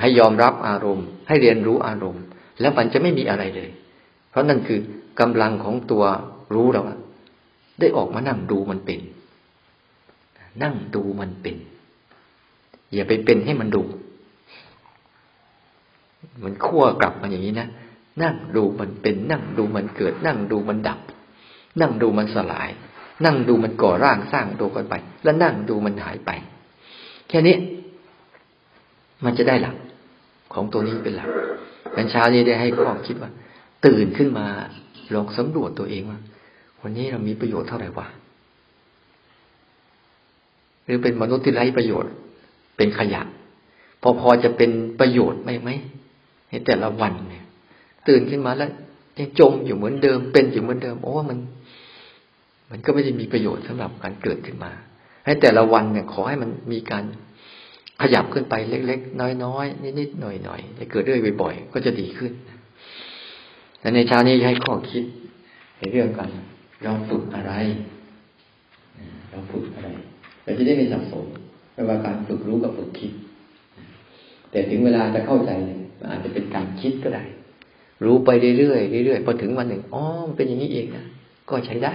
[0.00, 2.22] ให้ยอมรับอารมณ์ ให้เรียนรู้อารมณ์
[2.60, 3.70] แล้วมันจะไม่มีอะไรเลย
[4.30, 4.80] เพราะนั่นคือ
[5.20, 6.04] กำลังของตัว
[6.54, 6.82] รู้เรา
[7.80, 9.00] ได้ออกมานั่งดูมันเป็น
[10.62, 11.56] นั่งดูมันเป็น
[12.94, 13.82] อย่าไปเป็นให้มันดู
[16.44, 17.68] มันขั้วกลับมาอย่างนี้นะ
[18.22, 21.00] นั่งดูมันเป็น นั่งดูมันเกิด นั่งดูมันดับ
[21.80, 22.70] นั่งดูมันสลาย
[23.24, 26.30] นั่งดูมันก่อร่างสร้างตัวกันไป แล้วนั่งดูมันหายไป
[27.28, 27.56] แค่นี้
[29.24, 29.76] มันจะได้หลัก
[30.54, 31.28] ของตัวนี้เป็นหลัก
[31.96, 33.30] กันเช้านี้ได้ให้ข้อคิดว่า
[33.86, 34.46] ตื่นขึ้นมา
[35.14, 36.20] ลองสำรวจตัวเองว่า
[36.82, 38.06] วันนี้เรามีประโยชน์เท่าไหร่วะ
[40.84, 42.12] หรือเป็นมนุษย์ที่ไร้ประโยชน์
[42.76, 43.22] เป็นขยะ
[44.02, 44.70] พอพอจะเป็น
[45.00, 45.70] ประโยชน์ไหมไหม
[46.50, 47.44] ในแต่ละวันเนี่ย
[48.08, 48.70] ตื่นขึ้นมาแล้ว
[49.18, 51.38] ยังจมอยู่เหมือนเดิม เป็นอยู่เหมือนเดิมโอ้มัน
[52.70, 54.72] มันก็ไม่ได้มีประโยชน์สำหรับการเกิดขึ้นมา
[55.24, 57.04] ให้แต่ละวันเนี่ย ขอให้มันมีการ
[58.02, 62.32] ขยับขึ้นไปเล็ก ๆ น้อยๆนิดๆหน่อยๆจะเกิดเรื่อยบ่อยๆก็จะดีขึ้น
[63.80, 65.04] แต่ในเช้านี้ให้ข้อคิด
[65.78, 66.28] ในเรื่องกัน
[66.82, 67.52] เราฝึกอะไร
[69.30, 69.88] เราฝึกอะไร
[70.42, 71.26] เราจะได้ไม่สับสน
[71.72, 73.12] ไม่ว่าการฝึกรู้กับฝึกคิด
[74.50, 75.50] แต่ถึงเวลาจะเข้าใจ
[75.98, 77.24] มันอาจจะเป็นการคิดก็ได้
[78.04, 81.04] รู้ไปเรื่อยๆเรื่อยๆพอถึงวันหนึ่งอ๋อมันเป็นอย่างนี้เองนะ
[81.48, 81.94] ก็ใช้ได้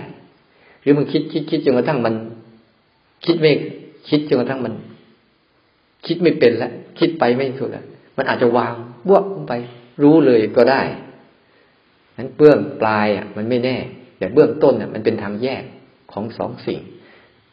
[0.82, 2.16] หรือมันคิดคิดคิดจนกระทั่งมัน
[3.26, 3.52] คิดไม่
[4.10, 4.74] คิดจนกระทั่งมัน
[6.06, 7.86] คิดไม่เป็นแล้วคิดไปไม่สุดแล้ว
[8.18, 8.74] มันอาจจะวาง
[9.08, 9.54] บวกลงไป
[10.02, 10.82] รู้เลยก็ได้
[12.18, 13.78] นั้นเบื้องปลายอะมันไม่แน่
[14.18, 15.64] แต่เบื้องต้นอะมันเป็นทางแยก
[16.12, 16.80] ของสองสิ่ง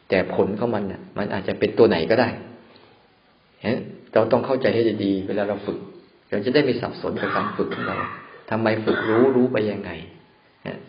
[0.09, 2.29] แต่ผลของมันอะ มันอาจจะเป็นตัวไหนก็ได้
[3.61, 3.75] เห็น
[4.13, 5.77] เราต้องเข้าใจให้ดีเวลาเราฝึก
[6.29, 7.97] เราจะได้ไม่สับสนกับการฝึกของเรา
[8.49, 9.91] ทำไมฝึกรู้รู้ไปยังไง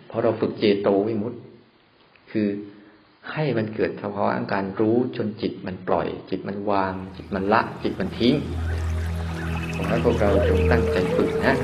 [0.06, 1.38] เพราะเราฝึกเจโตวิมุตติ
[2.30, 2.48] คือ
[3.32, 8.34] ให้มันเกิดภาวะการรู้จนจิตมันปล่อย จิตมันวาง จิตมันละ จิตมันทิ้ง
[9.74, 11.54] ขอให้พวกเราจงตั้งใจฝึกนะ